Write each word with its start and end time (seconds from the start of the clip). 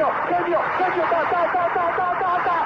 genio, 0.00 0.12
genio, 0.28 0.60
genio, 0.78 1.04
ta, 1.10 1.20
ta, 1.30 1.40
ta, 1.52 1.64
ta, 1.74 1.84
ta, 1.96 2.08
ta, 2.20 2.32
ta. 2.44 2.56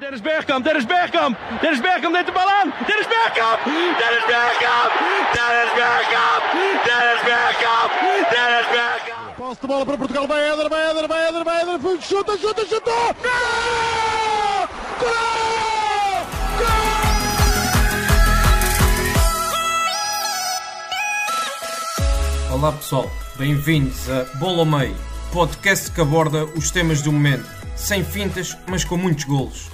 Dennis 0.00 0.22
Bergkamp, 0.22 0.64
Dennis 0.64 0.86
Bergkamp, 0.86 1.36
Dennis 1.60 1.80
Bergkamp 1.80 2.12
neemt 2.12 2.26
de 2.26 2.32
bal 2.32 2.48
aan. 2.48 2.72
Dennis 2.86 3.06
Bergkamp, 3.06 3.58
Dennis 4.00 4.24
Bergkamp, 4.30 4.90
Dennis 5.36 5.72
Bergkamp, 5.78 6.42
Dennis 6.86 7.22
Bergkamp, 7.28 7.90
Dennis 8.32 8.68
Bergkamp. 8.74 9.36
Posse 9.36 9.60
de 9.60 9.66
bola 9.66 9.84
para 9.84 9.96
Portugal, 9.96 10.26
vai 10.26 10.42
Éder, 10.50 10.68
vai 10.68 10.90
Éder, 10.90 11.08
vai 11.08 11.28
Éder, 11.28 11.44
vai 11.44 11.60
Éder, 11.60 11.78
chuta, 12.00 12.38
chuta, 12.38 12.64
chuta! 12.66 12.90
Gol! 13.22 14.68
Gol! 15.00 15.59
Olá 22.60 22.72
pessoal, 22.72 23.10
bem-vindos 23.38 24.10
a 24.10 24.24
Bola 24.38 24.58
ao 24.58 24.66
Meio, 24.66 24.94
podcast 25.32 25.90
que 25.90 25.98
aborda 25.98 26.44
os 26.44 26.70
temas 26.70 27.00
do 27.00 27.10
momento, 27.10 27.48
sem 27.74 28.04
fintas, 28.04 28.54
mas 28.68 28.84
com 28.84 28.98
muitos 28.98 29.24
golos. 29.24 29.70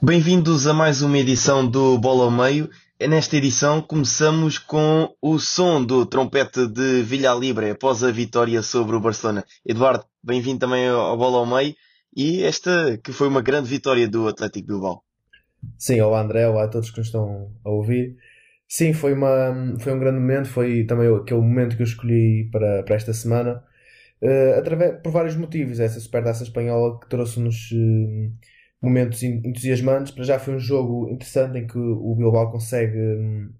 Bem-vindos 0.00 0.68
a 0.68 0.72
mais 0.72 1.02
uma 1.02 1.18
edição 1.18 1.68
do 1.68 1.98
Bola 1.98 2.26
ao 2.26 2.30
Meio. 2.30 2.70
Nesta 3.00 3.36
edição 3.36 3.82
começamos 3.82 4.56
com 4.56 5.12
o 5.20 5.40
som 5.40 5.84
do 5.84 6.06
trompete 6.06 6.68
de 6.68 7.02
Villa 7.02 7.34
Libre 7.34 7.70
após 7.70 8.04
a 8.04 8.12
vitória 8.12 8.62
sobre 8.62 8.94
o 8.94 9.00
Barcelona. 9.00 9.44
Eduardo, 9.66 10.04
bem-vindo 10.22 10.60
também 10.60 10.86
ao 10.86 11.16
Bola 11.16 11.38
ao 11.38 11.46
Meio 11.46 11.74
e 12.16 12.44
esta 12.44 12.96
que 13.02 13.12
foi 13.12 13.26
uma 13.26 13.42
grande 13.42 13.68
vitória 13.68 14.08
do 14.08 14.28
Atlético 14.28 14.68
Bilbao. 14.68 15.02
Sim, 15.76 16.00
olá 16.00 16.22
André, 16.22 16.46
olá 16.46 16.64
a 16.64 16.68
todos 16.68 16.92
que 16.92 16.98
nos 16.98 17.08
estão 17.08 17.50
a 17.64 17.68
ouvir. 17.68 18.14
Sim, 18.68 18.92
foi, 18.92 19.14
uma, 19.14 19.74
foi 19.80 19.92
um 19.92 19.98
grande 19.98 20.20
momento, 20.20 20.48
foi 20.48 20.84
também 20.84 21.12
aquele 21.12 21.40
momento 21.40 21.74
que 21.74 21.82
eu 21.82 21.86
escolhi 21.86 22.48
para, 22.52 22.84
para 22.84 22.94
esta 22.94 23.12
semana, 23.12 23.64
uh, 24.22 24.58
através, 24.58 25.02
por 25.02 25.10
vários 25.10 25.34
motivos. 25.34 25.80
Essa 25.80 25.98
supertaça 25.98 26.44
espanhola 26.44 27.00
que 27.00 27.08
trouxe-nos 27.08 27.72
uh, 27.72 28.30
momentos 28.80 29.22
entusiasmantes. 29.22 30.12
Para 30.12 30.24
já 30.24 30.38
foi 30.38 30.54
um 30.54 30.60
jogo 30.60 31.08
interessante 31.10 31.58
em 31.58 31.66
que 31.66 31.78
o 31.78 32.14
Bilbao 32.14 32.50
consegue 32.50 32.98
um, 32.98 33.50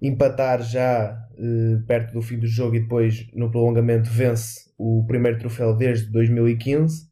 empatar 0.00 0.62
já 0.62 1.18
uh, 1.32 1.86
perto 1.86 2.12
do 2.12 2.22
fim 2.22 2.38
do 2.38 2.46
jogo 2.46 2.76
e 2.76 2.80
depois 2.80 3.28
no 3.34 3.50
prolongamento 3.50 4.10
vence 4.10 4.70
o 4.78 5.04
primeiro 5.06 5.38
troféu 5.38 5.76
desde 5.76 6.10
2015 6.10 7.08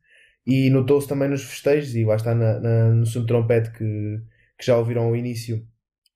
e 0.46 0.70
notou-se 0.70 1.06
também 1.06 1.28
nos 1.28 1.44
festejos 1.44 1.94
e 1.94 2.04
lá 2.04 2.16
está 2.16 2.34
na, 2.34 2.58
na, 2.58 2.88
no 2.90 3.04
segundo 3.04 3.28
trompete 3.28 3.70
que, 3.72 4.20
que 4.58 4.64
já 4.64 4.76
ouviram 4.78 5.02
ao 5.04 5.14
início 5.14 5.66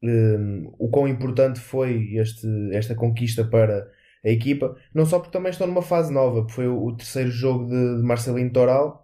um, 0.02 0.72
o 0.78 0.88
quão 0.88 1.06
importante 1.06 1.60
foi 1.60 2.14
este, 2.14 2.46
esta 2.72 2.94
conquista 2.94 3.44
para 3.44 3.86
a 4.24 4.28
equipa, 4.28 4.76
não 4.94 5.04
só 5.04 5.18
porque 5.18 5.32
também 5.32 5.50
estão 5.50 5.66
numa 5.66 5.82
fase 5.82 6.12
nova, 6.12 6.48
foi 6.48 6.66
o, 6.68 6.82
o 6.82 6.96
terceiro 6.96 7.30
jogo 7.30 7.66
de, 7.66 7.96
de 7.98 8.02
Marcelino 8.02 8.50
Toral 8.50 9.01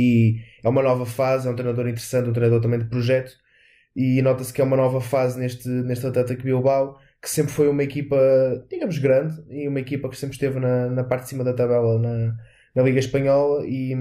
e 0.00 0.40
é 0.64 0.68
uma 0.68 0.82
nova 0.82 1.04
fase, 1.06 1.48
é 1.48 1.50
um 1.50 1.54
treinador 1.54 1.88
interessante, 1.88 2.28
um 2.28 2.32
treinador 2.32 2.60
também 2.60 2.78
de 2.78 2.86
projeto. 2.86 3.32
E 3.94 4.22
nota-se 4.22 4.52
que 4.52 4.60
é 4.60 4.64
uma 4.64 4.76
nova 4.76 5.00
fase 5.00 5.38
neste, 5.38 5.68
neste 5.68 6.06
Atlético 6.06 6.42
Bilbao 6.42 6.98
que 7.20 7.28
sempre 7.28 7.52
foi 7.52 7.68
uma 7.68 7.82
equipa, 7.82 8.16
digamos, 8.70 8.98
grande 8.98 9.34
e 9.50 9.68
uma 9.68 9.80
equipa 9.80 10.08
que 10.08 10.16
sempre 10.16 10.34
esteve 10.36 10.58
na, 10.58 10.88
na 10.88 11.04
parte 11.04 11.24
de 11.24 11.28
cima 11.30 11.44
da 11.44 11.52
tabela 11.52 11.98
na, 11.98 12.34
na 12.74 12.82
Liga 12.82 12.98
Espanhola. 12.98 13.66
E, 13.66 13.94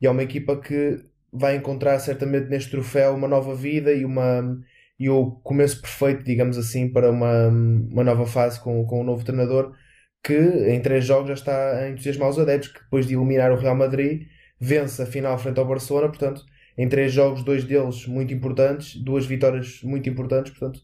e 0.00 0.06
é 0.06 0.10
uma 0.10 0.22
equipa 0.22 0.60
que 0.60 0.98
vai 1.32 1.56
encontrar 1.56 1.98
certamente 2.00 2.48
neste 2.50 2.70
troféu 2.70 3.14
uma 3.14 3.28
nova 3.28 3.54
vida 3.54 3.92
e 3.92 4.04
uma 4.04 4.58
e 4.98 5.08
o 5.08 5.30
começo 5.42 5.80
perfeito, 5.80 6.22
digamos 6.24 6.58
assim, 6.58 6.92
para 6.92 7.10
uma, 7.10 7.48
uma 7.48 8.04
nova 8.04 8.26
fase 8.26 8.60
com, 8.60 8.84
com 8.84 9.00
um 9.00 9.04
novo 9.04 9.24
treinador 9.24 9.74
que 10.22 10.34
em 10.34 10.80
três 10.82 11.06
jogos 11.06 11.28
já 11.28 11.34
está 11.34 11.78
a 11.78 11.88
entusiasmar 11.88 12.28
os 12.28 12.38
adeptos, 12.38 12.70
que 12.70 12.80
depois 12.80 13.06
de 13.06 13.14
eliminar 13.14 13.50
o 13.50 13.56
Real 13.56 13.74
Madrid 13.74 14.26
vence 14.60 15.02
a 15.02 15.06
final 15.06 15.38
frente 15.38 15.58
ao 15.58 15.66
Barcelona, 15.66 16.08
portanto, 16.08 16.44
em 16.76 16.88
três 16.88 17.12
jogos, 17.12 17.42
dois 17.42 17.64
deles 17.64 18.06
muito 18.06 18.34
importantes, 18.34 18.94
duas 18.96 19.24
vitórias 19.24 19.80
muito 19.82 20.08
importantes, 20.08 20.52
portanto, 20.52 20.80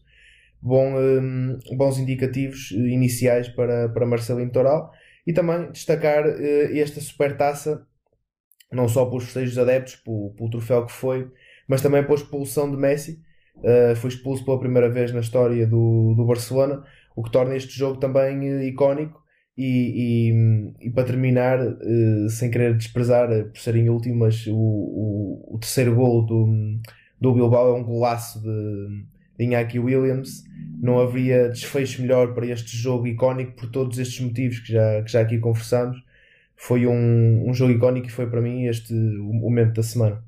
bom, 0.61 0.95
um, 0.97 1.59
bons 1.75 1.99
indicativos 1.99 2.71
iniciais 2.71 3.47
para, 3.49 3.87
para 3.89 4.05
Marcelino 4.05 4.51
Toral. 4.51 4.91
E 5.25 5.33
também 5.33 5.71
destacar 5.71 6.25
uh, 6.25 6.77
esta 6.77 6.99
supertaça, 7.01 7.85
não 8.71 8.87
só 8.87 9.05
pelos 9.05 9.25
festejos 9.25 9.57
adeptos, 9.57 9.95
pelo, 9.97 10.33
pelo 10.35 10.49
troféu 10.49 10.85
que 10.85 10.91
foi, 10.91 11.29
mas 11.67 11.81
também 11.81 12.03
pela 12.03 12.15
expulsão 12.15 12.71
de 12.71 12.77
Messi. 12.77 13.21
Uh, 13.57 13.95
foi 13.95 14.09
expulso 14.09 14.45
pela 14.45 14.59
primeira 14.59 14.89
vez 14.89 15.11
na 15.11 15.19
história 15.19 15.65
do, 15.65 16.13
do 16.15 16.25
Barcelona, 16.25 16.83
o 17.15 17.23
que 17.23 17.31
torna 17.31 17.55
este 17.55 17.77
jogo 17.77 17.99
também 17.99 18.39
uh, 18.39 18.61
icónico 18.61 19.21
e, 19.57 20.29
e, 20.29 20.87
e, 20.87 20.89
para 20.91 21.05
terminar, 21.05 21.59
uh, 21.59 22.29
sem 22.29 22.51
querer 22.51 22.77
desprezar, 22.77 23.31
uh, 23.31 23.45
por 23.45 23.59
serem 23.59 23.89
últimas, 23.89 24.45
o, 24.45 24.53
o, 24.55 25.55
o, 25.55 25.57
terceiro 25.57 25.95
gol 25.95 26.25
do, 26.25 26.79
do 27.19 27.33
Bilbao 27.33 27.75
é 27.75 27.79
um 27.79 27.83
golaço 27.83 28.39
de, 28.39 29.05
de 29.39 29.79
Williams. 29.79 30.43
Não 30.79 30.99
haveria 30.99 31.49
desfecho 31.49 32.03
melhor 32.03 32.35
para 32.35 32.45
este 32.45 32.77
jogo 32.77 33.07
icónico 33.07 33.53
por 33.53 33.71
todos 33.71 33.97
estes 33.97 34.19
motivos 34.19 34.59
que 34.59 34.73
já, 34.73 35.01
que 35.01 35.11
já 35.11 35.21
aqui 35.21 35.39
conversamos. 35.39 35.97
Foi 36.55 36.85
um, 36.85 37.49
um 37.49 37.53
jogo 37.53 37.71
icónico 37.71 38.07
e 38.07 38.11
foi 38.11 38.29
para 38.29 38.41
mim 38.41 38.65
este 38.65 38.93
o 38.93 39.33
momento 39.33 39.73
da 39.73 39.83
semana. 39.83 40.26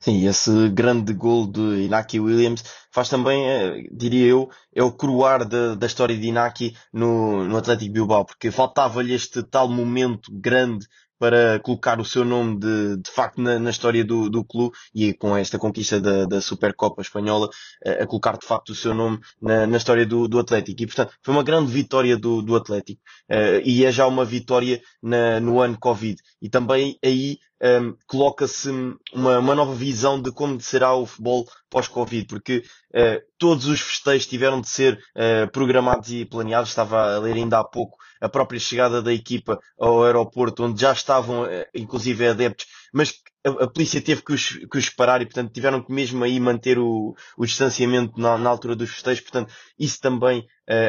Sim, 0.00 0.26
esse 0.26 0.70
grande 0.70 1.12
gol 1.12 1.46
de 1.46 1.84
Inaki 1.84 2.18
Williams 2.18 2.64
faz 2.90 3.08
também, 3.10 3.46
eh, 3.46 3.82
diria 3.92 4.26
eu, 4.26 4.48
é 4.74 4.82
o 4.82 4.90
coroar 4.90 5.46
da, 5.46 5.74
da 5.74 5.86
história 5.86 6.16
de 6.16 6.26
Inaki 6.26 6.74
no, 6.92 7.44
no 7.44 7.56
Atlético 7.58 7.92
Bilbao, 7.92 8.24
porque 8.24 8.50
faltava-lhe 8.50 9.12
este 9.12 9.42
tal 9.42 9.68
momento 9.68 10.32
grande 10.32 10.86
para 11.18 11.60
colocar 11.60 12.00
o 12.00 12.04
seu 12.04 12.24
nome 12.24 12.58
de, 12.58 12.96
de 12.96 13.10
facto 13.10 13.42
na, 13.42 13.58
na 13.58 13.68
história 13.68 14.02
do, 14.02 14.30
do 14.30 14.42
clube 14.42 14.74
e 14.94 15.12
com 15.12 15.36
esta 15.36 15.58
conquista 15.58 16.00
da, 16.00 16.24
da 16.24 16.40
Supercopa 16.40 17.02
Espanhola 17.02 17.50
a, 17.84 18.02
a 18.02 18.06
colocar 18.06 18.38
de 18.38 18.46
facto 18.46 18.70
o 18.70 18.74
seu 18.74 18.94
nome 18.94 19.18
na, 19.40 19.66
na 19.66 19.76
história 19.76 20.06
do, 20.06 20.26
do 20.26 20.38
Atlético. 20.38 20.82
E 20.82 20.86
portanto 20.86 21.12
foi 21.22 21.34
uma 21.34 21.42
grande 21.42 21.70
vitória 21.70 22.16
do, 22.16 22.40
do 22.40 22.56
Atlético 22.56 23.02
uh, 23.30 23.60
e 23.62 23.84
é 23.84 23.92
já 23.92 24.06
uma 24.06 24.24
vitória 24.24 24.80
na, 25.02 25.38
no 25.40 25.60
ano 25.60 25.78
Covid. 25.78 26.18
E 26.40 26.48
também 26.48 26.98
aí 27.04 27.36
um, 27.62 27.94
coloca-se 28.06 28.70
uma, 29.12 29.38
uma 29.38 29.54
nova 29.54 29.74
visão 29.74 30.20
de 30.20 30.32
como 30.32 30.60
será 30.60 30.94
o 30.94 31.06
futebol 31.06 31.46
pós-Covid, 31.68 32.26
porque 32.26 32.64
uh, 32.94 33.22
todos 33.38 33.66
os 33.66 33.80
festejos 33.80 34.26
tiveram 34.26 34.60
de 34.60 34.68
ser 34.68 34.94
uh, 34.94 35.50
programados 35.52 36.10
e 36.10 36.24
planeados. 36.24 36.70
Estava 36.70 37.16
a 37.16 37.18
ler 37.18 37.36
ainda 37.36 37.58
há 37.58 37.64
pouco 37.64 37.98
a 38.20 38.28
própria 38.28 38.58
chegada 38.58 39.02
da 39.02 39.12
equipa 39.12 39.58
ao 39.78 40.02
aeroporto, 40.02 40.64
onde 40.64 40.80
já 40.80 40.92
estavam, 40.92 41.44
uh, 41.44 41.66
inclusive, 41.74 42.26
adeptos, 42.26 42.66
mas 42.92 43.14
a, 43.44 43.64
a, 43.64 43.70
polícia 43.70 44.00
teve 44.00 44.22
que 44.22 44.32
os, 44.32 44.48
que 44.48 44.78
os 44.78 44.90
parar 44.90 45.20
e, 45.22 45.26
portanto, 45.26 45.52
tiveram 45.52 45.82
que 45.82 45.92
mesmo 45.92 46.24
aí 46.24 46.40
manter 46.40 46.78
o, 46.78 47.14
o 47.36 47.46
distanciamento 47.46 48.18
na, 48.18 48.38
na 48.38 48.50
altura 48.50 48.74
dos 48.74 48.90
festejos. 48.90 49.22
Portanto, 49.22 49.52
isso 49.78 50.00
também 50.00 50.46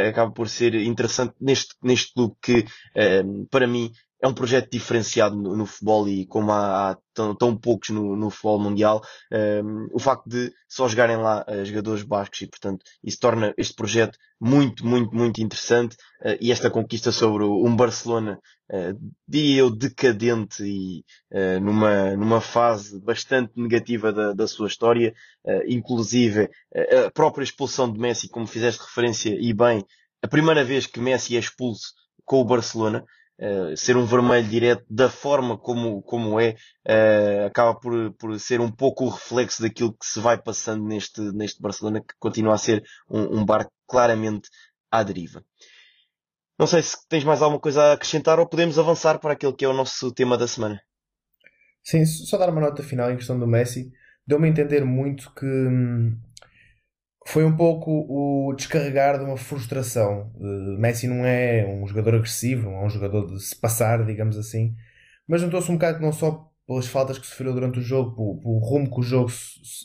acaba 0.08 0.32
por 0.32 0.48
ser 0.48 0.76
interessante 0.76 1.34
neste, 1.42 1.74
neste 1.82 2.14
clube 2.14 2.36
que, 2.40 2.66
para 3.50 3.66
mim, 3.66 3.92
é 4.22 4.28
um 4.28 4.34
projeto 4.34 4.70
diferenciado 4.72 5.36
no, 5.36 5.58
no 5.58 5.66
futebol 5.66 6.08
e 6.08 6.26
como 6.28 6.52
há, 6.52 6.92
há 6.92 6.98
tão, 7.14 7.36
tão, 7.36 7.58
poucos 7.58 7.90
no, 7.90 8.16
no 8.16 8.30
futebol 8.30 8.60
mundial, 8.60 9.02
um, 9.32 9.36
ehm, 9.36 9.88
o 9.92 10.00
facto 10.00 10.30
de 10.30 10.54
só 10.70 10.88
jogarem 10.88 11.18
lá 11.18 11.44
uh, 11.48 11.66
jogadores 11.66 12.04
bascos 12.04 12.42
e, 12.42 12.48
portanto, 12.48 12.86
isso 13.04 13.20
torna 13.20 13.54
este 13.58 13.74
projeto 13.74 14.18
muito, 14.40 14.86
muito, 14.86 15.16
muito 15.16 15.42
interessante 15.42 15.96
uh, 16.22 16.38
e 16.40 16.52
esta 16.52 16.70
conquista 16.70 17.12
sobre 17.12 17.44
um 17.44 17.76
Barcelona, 17.76 18.40
uh, 18.72 19.14
diria 19.28 19.62
eu, 19.62 19.70
decadente 19.70 20.64
e 20.64 21.04
uh, 21.32 21.60
numa, 21.60 22.16
numa 22.16 22.42
fase 22.42 23.00
bastante 23.02 23.54
negativa 23.56 24.14
da, 24.14 24.34
da 24.34 24.48
sua 24.48 24.68
história, 24.68 25.14
inclusive 25.68 26.50
a 27.06 27.10
própria 27.12 27.44
expulsão 27.44 27.92
de 27.92 28.00
Messi, 28.00 28.30
como 28.30 28.46
fizeste 28.46 28.82
referência 28.82 29.36
e 29.40 29.54
bem, 29.54 29.84
a 30.22 30.28
primeira 30.28 30.64
vez 30.64 30.86
que 30.86 31.00
Messi 31.00 31.36
é 31.36 31.40
expulso 31.40 31.94
com 32.24 32.40
o 32.40 32.46
Barcelona, 32.46 33.04
Uh, 33.42 33.76
ser 33.76 33.98
um 33.98 34.06
vermelho 34.06 34.48
direto 34.48 34.86
da 34.88 35.10
forma 35.10 35.58
como, 35.58 36.04
como 36.04 36.40
é, 36.40 36.56
uh, 36.88 37.48
acaba 37.48 37.74
por, 37.74 38.14
por 38.14 38.40
ser 38.40 38.62
um 38.62 38.70
pouco 38.72 39.06
o 39.06 39.10
reflexo 39.10 39.64
daquilo 39.64 39.94
que 39.94 40.06
se 40.06 40.20
vai 40.20 40.40
passando 40.40 40.86
neste, 40.86 41.20
neste 41.34 41.60
Barcelona, 41.60 42.02
que 42.02 42.14
continua 42.20 42.54
a 42.54 42.60
ser 42.60 42.84
um, 43.10 43.40
um 43.40 43.46
barco 43.46 43.72
claramente 43.88 44.48
à 44.92 45.02
deriva. 45.02 45.44
Não 46.60 46.68
sei 46.68 46.84
se 46.84 46.96
tens 47.10 47.24
mais 47.24 47.42
alguma 47.42 47.60
coisa 47.60 47.82
a 47.82 47.94
acrescentar 47.94 48.40
ou 48.40 48.48
podemos 48.48 48.78
avançar 48.78 49.18
para 49.18 49.34
aquele 49.34 49.54
que 49.54 49.66
é 49.66 49.68
o 49.68 49.74
nosso 49.74 50.12
tema 50.12 50.38
da 50.38 50.48
semana. 50.48 50.80
Sim, 51.84 52.06
só 52.06 52.38
dar 52.38 52.50
uma 52.50 52.62
nota 52.62 52.84
final 52.84 53.10
em 53.10 53.18
questão 53.18 53.40
do 53.40 53.48
Messi. 53.48 53.92
Deu-me 54.28 54.48
a 54.48 54.52
entender 54.52 54.86
muito 54.86 55.34
que 55.34 55.48
hum, 55.48 56.16
foi 57.28 57.46
um 57.46 57.56
pouco 57.56 57.92
o 57.92 58.54
descarregar 58.54 59.18
de 59.18 59.26
uma 59.26 59.38
frustração. 59.38 60.32
Uh, 60.36 60.78
Messi 60.80 61.08
não 61.08 61.26
é 61.26 61.66
um 61.66 61.86
jogador 61.86 62.16
agressivo, 62.16 62.70
não 62.70 62.82
é 62.82 62.86
um 62.86 62.90
jogador 62.90 63.28
de 63.28 63.40
se 63.42 63.56
passar, 63.56 64.06
digamos 64.06 64.38
assim, 64.38 64.76
mas 65.28 65.42
notou-se 65.42 65.70
um 65.72 65.76
bocado 65.76 66.00
que 66.00 66.04
não 66.04 66.12
só 66.12 66.52
pelas 66.68 66.88
faltas 66.88 67.18
que 67.18 67.28
sofreu 67.28 67.54
durante 67.54 67.80
o 67.80 67.82
jogo, 67.82 68.16
pelo, 68.16 68.40
pelo 68.40 68.60
rumo 68.60 68.90
que 68.90 69.00
o 69.00 69.04
jogo 69.04 69.32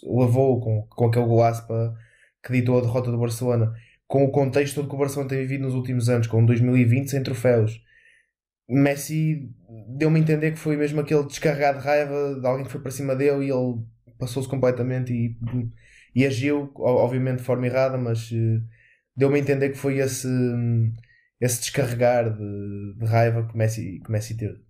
levou 0.04 0.60
com, 0.60 0.82
com 0.88 1.06
aquele 1.06 1.26
golaço 1.26 1.66
para, 1.66 1.94
que 2.42 2.52
ditou 2.52 2.78
a 2.78 2.80
derrota 2.80 3.10
do 3.10 3.18
Barcelona, 3.18 3.72
com 4.06 4.24
o 4.24 4.30
contexto 4.30 4.86
que 4.86 4.94
o 4.94 4.98
Barcelona 4.98 5.28
tem 5.28 5.38
vivido 5.38 5.64
nos 5.64 5.74
últimos 5.74 6.08
anos, 6.08 6.26
com 6.26 6.44
2020 6.44 7.10
sem 7.10 7.22
troféus. 7.22 7.82
Messi 8.68 9.50
deu-me 9.88 10.18
a 10.18 10.22
entender 10.22 10.52
que 10.52 10.58
foi 10.58 10.76
mesmo 10.76 11.00
aquele 11.00 11.24
descarregado 11.24 11.78
de 11.78 11.84
raiva 11.84 12.40
de 12.40 12.46
alguém 12.46 12.64
que 12.64 12.72
foi 12.72 12.80
para 12.80 12.90
cima 12.90 13.14
dele 13.14 13.46
e 13.46 13.50
ele 13.50 13.80
passou-se 14.18 14.48
completamente 14.48 15.12
e, 15.12 15.36
e 16.16 16.24
agiu, 16.24 16.72
obviamente 16.76 17.40
de 17.40 17.44
forma 17.44 17.66
errada, 17.66 17.98
mas 17.98 18.30
uh, 18.30 18.62
deu-me 19.14 19.36
a 19.36 19.38
entender 19.38 19.68
que 19.68 19.76
foi 19.76 19.98
esse, 19.98 20.26
esse 21.38 21.60
descarregar 21.60 22.34
de, 22.34 22.94
de 22.98 23.04
raiva 23.04 23.46
que 23.46 23.54
Messi, 23.54 24.00
que 24.02 24.10
Messi 24.10 24.34
teve. 24.34 24.64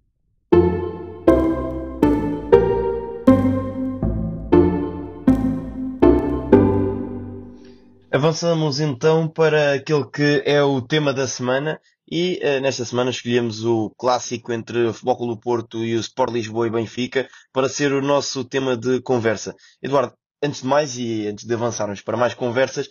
Avançamos 8.10 8.80
então 8.80 9.28
para 9.28 9.74
aquele 9.74 10.04
que 10.10 10.42
é 10.44 10.60
o 10.62 10.80
tema 10.80 11.14
da 11.14 11.28
semana 11.28 11.78
e 12.10 12.40
uh, 12.42 12.60
nesta 12.60 12.84
semana 12.84 13.10
escolhemos 13.10 13.64
o 13.64 13.90
clássico 13.96 14.52
entre 14.52 14.86
o 14.86 14.92
Futebol 14.92 15.16
Clube 15.16 15.40
Porto 15.40 15.84
e 15.84 15.94
o 15.94 16.00
Sport 16.00 16.32
Lisboa 16.32 16.66
e 16.66 16.70
Benfica 16.70 17.28
para 17.52 17.68
ser 17.68 17.92
o 17.92 18.02
nosso 18.02 18.44
tema 18.44 18.76
de 18.76 19.00
conversa. 19.00 19.54
Eduardo, 19.80 20.12
antes 20.42 20.62
de 20.62 20.66
mais 20.66 20.96
e 20.96 21.26
antes 21.26 21.44
de 21.44 21.54
avançarmos 21.54 22.00
para 22.00 22.16
mais 22.16 22.34
conversas, 22.34 22.88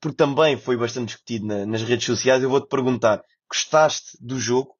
porque 0.00 0.16
também 0.16 0.56
foi 0.56 0.76
bastante 0.76 1.08
discutido 1.08 1.46
na, 1.46 1.66
nas 1.66 1.82
redes 1.82 2.06
sociais, 2.06 2.42
eu 2.42 2.50
vou-te 2.50 2.68
perguntar, 2.68 3.22
gostaste 3.48 4.16
do 4.20 4.38
jogo? 4.38 4.76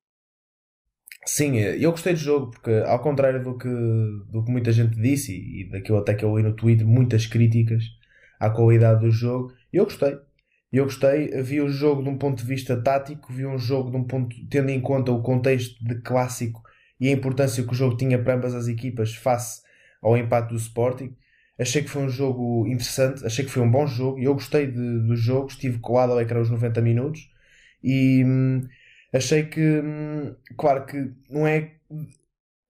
Sim, 1.25 1.57
eu 1.57 1.91
gostei 1.91 2.13
do 2.13 2.19
jogo 2.21 2.51
porque 2.53 2.71
ao 2.87 3.01
contrário 3.01 3.43
do 3.43 3.59
que, 3.59 3.69
do 3.69 4.45
que 4.45 4.51
muita 4.51 4.71
gente 4.71 4.97
disse 5.01 5.33
e 5.33 5.69
daquilo 5.71 5.99
até 5.99 6.15
que 6.15 6.25
eu 6.25 6.37
li 6.37 6.43
no 6.43 6.55
Twitter, 6.55 6.87
muitas 6.87 7.27
críticas 7.27 7.83
à 8.39 8.49
qualidade 8.49 9.01
do 9.01 9.11
jogo, 9.11 9.53
eu 9.73 9.85
gostei. 9.85 10.17
Eu 10.73 10.85
gostei, 10.85 11.29
vi 11.43 11.61
o 11.61 11.69
jogo 11.69 12.03
de 12.03 12.09
um 12.09 12.19
ponto 12.19 12.43
de 12.43 12.47
vista 12.47 12.81
tático, 12.81 13.33
vi 13.33 13.47
um 13.47 13.59
jogo 13.59 13.91
de 13.91 13.97
um 13.97 14.05
ponto, 14.05 14.37
tendo 14.51 14.71
em 14.71 14.81
conta 14.81 15.11
o 15.11 15.23
contexto 15.23 15.83
de 15.85 16.01
clássico 16.03 16.63
e 17.01 17.09
a 17.09 17.13
importância 17.13 17.65
que 17.65 17.73
o 17.73 17.75
jogo 17.75 17.97
tinha 17.97 18.23
para 18.23 18.35
ambas 18.35 18.55
as 18.55 18.69
equipas 18.69 19.15
face 19.15 19.63
ao 20.03 20.17
empate 20.17 20.51
do 20.51 20.57
Sporting. 20.57 21.17
Achei 21.59 21.83
que 21.83 21.89
foi 21.89 22.03
um 22.03 22.09
jogo 22.09 22.67
interessante, 22.67 23.25
achei 23.25 23.45
que 23.45 23.51
foi 23.51 23.63
um 23.63 23.71
bom 23.71 23.87
jogo. 23.87 24.19
Eu 24.19 24.35
gostei 24.35 24.67
de, 24.67 25.01
do 25.07 25.17
jogo, 25.17 25.49
estive 25.49 25.79
colado 25.79 26.13
ao 26.13 26.21
ecrã 26.21 26.41
os 26.41 26.51
90 26.51 26.81
minutos 26.83 27.31
e 27.83 28.23
hum, 28.25 28.67
achei 29.13 29.45
que, 29.45 29.61
hum, 29.61 30.35
claro 30.57 30.85
que 30.87 31.13
não 31.31 31.47
é 31.47 31.77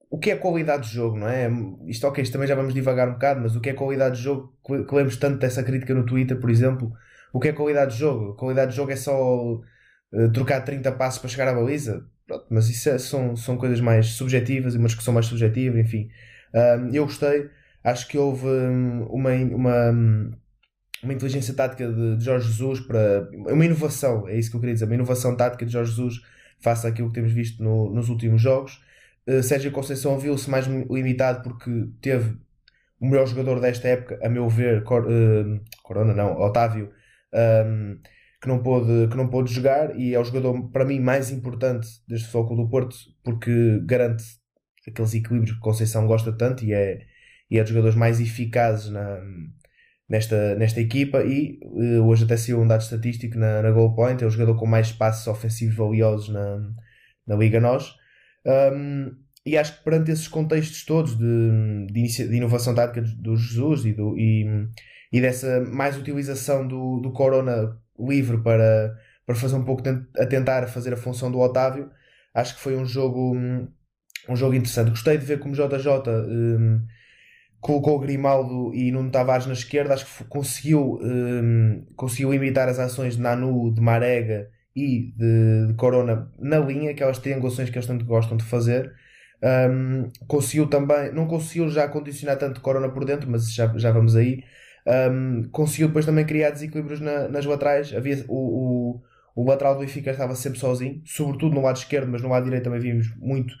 o 0.09 0.17
que 0.17 0.31
é 0.31 0.35
qualidade 0.35 0.87
de 0.87 0.93
jogo, 0.93 1.17
não 1.17 1.27
é? 1.27 1.49
Isto, 1.85 2.07
ok, 2.07 2.23
isto 2.23 2.31
também 2.31 2.47
já 2.47 2.55
vamos 2.55 2.73
divagar 2.73 3.09
um 3.09 3.13
bocado, 3.13 3.41
mas 3.41 3.55
o 3.55 3.61
que 3.61 3.69
é 3.69 3.73
qualidade 3.73 4.17
de 4.17 4.23
jogo, 4.23 4.53
que, 4.65 4.95
lemos 4.95 5.17
tanto 5.17 5.37
dessa 5.39 5.63
crítica 5.63 5.93
no 5.93 6.05
Twitter, 6.05 6.39
por 6.39 6.49
exemplo, 6.49 6.93
o 7.33 7.39
que 7.39 7.49
é 7.49 7.53
qualidade 7.53 7.93
de 7.93 7.99
jogo? 7.99 8.35
Qualidade 8.35 8.71
de 8.71 8.77
jogo 8.77 8.91
é 8.91 8.95
só 8.95 9.53
uh, 9.53 10.31
trocar 10.33 10.61
30 10.61 10.91
passos 10.93 11.19
para 11.19 11.29
chegar 11.29 11.47
à 11.49 11.53
baliza? 11.53 12.05
Pronto, 12.25 12.45
mas 12.49 12.69
isso 12.69 12.89
é, 12.89 12.97
são, 12.97 13.35
são 13.35 13.57
coisas 13.57 13.81
mais 13.81 14.07
subjetivas, 14.07 14.75
uma 14.75 14.87
discussão 14.87 15.13
mais 15.13 15.25
subjetiva, 15.25 15.79
enfim. 15.79 16.09
Um, 16.53 16.93
eu 16.93 17.05
gostei, 17.05 17.49
acho 17.91 18.07
que 18.07 18.17
houve 18.17 18.47
hum, 18.47 19.07
uma, 19.09 19.31
uma, 19.31 19.91
hum, 19.91 20.31
uma 21.03 21.13
inteligência 21.13 21.53
tática 21.53 21.91
de, 21.91 22.17
de 22.17 22.23
Jorge 22.23 22.47
Jesus 22.47 22.79
para. 22.81 23.29
Uma 23.33 23.65
inovação, 23.65 24.27
é 24.27 24.37
isso 24.37 24.49
que 24.49 24.55
eu 24.55 24.59
queria 24.59 24.73
dizer, 24.73 24.85
uma 24.85 24.95
inovação 24.95 25.35
tática 25.35 25.65
de 25.65 25.71
Jorge 25.71 25.91
Jesus 25.91 26.21
face 26.59 26.87
àquilo 26.87 27.09
que 27.09 27.15
temos 27.15 27.31
visto 27.31 27.63
no, 27.63 27.93
nos 27.93 28.09
últimos 28.09 28.41
jogos 28.41 28.81
Uh, 29.27 29.43
Sérgio 29.43 29.71
Conceição 29.71 30.17
viu-se 30.17 30.49
mais 30.49 30.65
limitado 30.67 31.43
porque 31.43 31.89
teve 32.01 32.37
o 32.97 33.07
melhor 33.07 33.27
jogador 33.27 33.59
desta 33.59 33.89
época, 33.89 34.17
a 34.23 34.29
meu 34.29 34.47
ver, 34.47 34.83
Cor, 34.85 35.05
uh, 35.05 35.61
Corona 35.83 36.13
não, 36.13 36.39
Otávio, 36.39 36.93
um, 37.33 37.99
que, 38.41 38.47
não 38.47 38.63
pôde, 38.63 39.09
que 39.09 39.17
não 39.17 39.27
pôde 39.29 39.53
jogar 39.53 39.99
e 39.99 40.15
é 40.15 40.19
o 40.19 40.23
jogador 40.23 40.69
para 40.71 40.85
mim 40.85 41.01
mais 41.01 41.29
importante 41.29 41.87
deste 42.07 42.29
Futebol 42.31 42.55
do 42.55 42.69
Porto 42.69 42.95
porque 43.21 43.81
garante 43.83 44.23
aqueles 44.87 45.13
equilíbrios 45.13 45.57
que 45.57 45.61
Conceição 45.61 46.07
gosta 46.07 46.31
tanto 46.31 46.63
e 46.63 46.73
é, 46.73 47.01
e 47.49 47.57
é 47.57 47.61
dos 47.61 47.69
jogadores 47.69 47.95
mais 47.95 48.19
eficazes 48.19 48.89
na, 48.89 49.21
nesta, 50.09 50.55
nesta 50.55 50.81
equipa 50.81 51.23
e 51.23 51.59
uh, 51.63 52.05
hoje 52.05 52.25
até 52.25 52.37
saiu 52.37 52.61
um 52.61 52.67
dado 52.67 52.81
estatístico 52.81 53.37
na, 53.37 53.61
na 53.61 53.71
Goal 53.71 53.95
Point, 53.95 54.23
é 54.23 54.27
o 54.27 54.29
jogador 54.29 54.55
com 54.55 54.65
mais 54.65 54.91
passos 54.91 55.27
ofensivos 55.27 55.75
valiosos 55.75 56.29
na, 56.29 56.71
na 57.25 57.35
Liga 57.35 57.59
NOS 57.59 57.95
um, 58.45 59.11
e 59.45 59.57
acho 59.57 59.77
que 59.77 59.83
perante 59.83 60.11
esses 60.11 60.27
contextos 60.27 60.83
todos 60.83 61.17
de, 61.17 61.87
de, 61.89 62.27
de 62.27 62.35
inovação 62.35 62.75
tática 62.75 63.01
do 63.01 63.35
Jesus 63.35 63.85
e, 63.85 63.93
do, 63.93 64.17
e, 64.17 64.45
e 65.11 65.21
dessa 65.21 65.61
mais 65.61 65.97
utilização 65.97 66.67
do, 66.67 66.99
do 66.99 67.11
Corona 67.11 67.77
livre 67.97 68.37
para, 68.43 68.95
para 69.25 69.35
fazer 69.35 69.55
um 69.55 69.63
pouco 69.63 69.83
a 70.17 70.25
tentar 70.25 70.67
fazer 70.67 70.93
a 70.93 70.97
função 70.97 71.31
do 71.31 71.39
Otávio, 71.39 71.89
acho 72.33 72.55
que 72.55 72.61
foi 72.61 72.75
um 72.75 72.85
jogo 72.85 73.35
um 74.29 74.35
jogo 74.35 74.55
interessante. 74.55 74.89
Gostei 74.89 75.17
de 75.17 75.25
ver 75.25 75.39
como 75.39 75.55
JJ 75.55 75.87
um, 76.27 76.85
colocou 77.59 77.99
Grimaldo 77.99 78.73
e 78.73 78.91
Nuno 78.91 79.09
Tavares 79.09 79.45
na 79.45 79.53
esquerda, 79.53 79.93
acho 79.93 80.05
que 80.05 80.23
conseguiu, 80.25 80.99
um, 81.01 81.85
conseguiu 81.95 82.33
imitar 82.33 82.69
as 82.69 82.79
ações 82.79 83.15
de 83.15 83.21
Nanu, 83.21 83.73
de 83.73 83.81
Marega 83.81 84.49
e 84.75 85.11
de, 85.15 85.67
de 85.67 85.73
Corona 85.73 86.31
na 86.39 86.59
linha, 86.59 86.91
aquelas 86.91 87.17
triangulações 87.17 87.69
que 87.69 87.77
eles 87.77 87.87
tanto 87.87 88.05
gostam 88.05 88.37
de 88.37 88.43
fazer. 88.43 88.93
Um, 89.43 90.09
conseguiu 90.27 90.67
também, 90.67 91.11
não 91.13 91.27
conseguiu 91.27 91.69
já 91.69 91.87
condicionar 91.87 92.37
tanto 92.37 92.61
Corona 92.61 92.89
por 92.89 93.05
dentro, 93.05 93.29
mas 93.29 93.53
já, 93.53 93.67
já 93.77 93.91
vamos 93.91 94.15
aí. 94.15 94.43
Um, 95.11 95.43
conseguiu 95.51 95.87
depois 95.87 96.05
também 96.05 96.25
criar 96.25 96.51
desequilíbrios 96.51 96.99
na, 97.01 97.27
nas 97.27 97.45
laterais. 97.45 97.93
Havia 97.93 98.23
o, 98.27 99.01
o, 99.35 99.43
o 99.43 99.47
lateral 99.47 99.75
do 99.75 99.81
Benfica 99.81 100.11
estava 100.11 100.35
sempre 100.35 100.59
sozinho, 100.59 101.01
sobretudo 101.05 101.55
no 101.55 101.61
lado 101.61 101.77
esquerdo, 101.77 102.09
mas 102.09 102.21
no 102.21 102.29
lado 102.29 102.45
direito 102.45 102.63
também 102.63 102.79
vimos 102.79 103.13
muito 103.17 103.53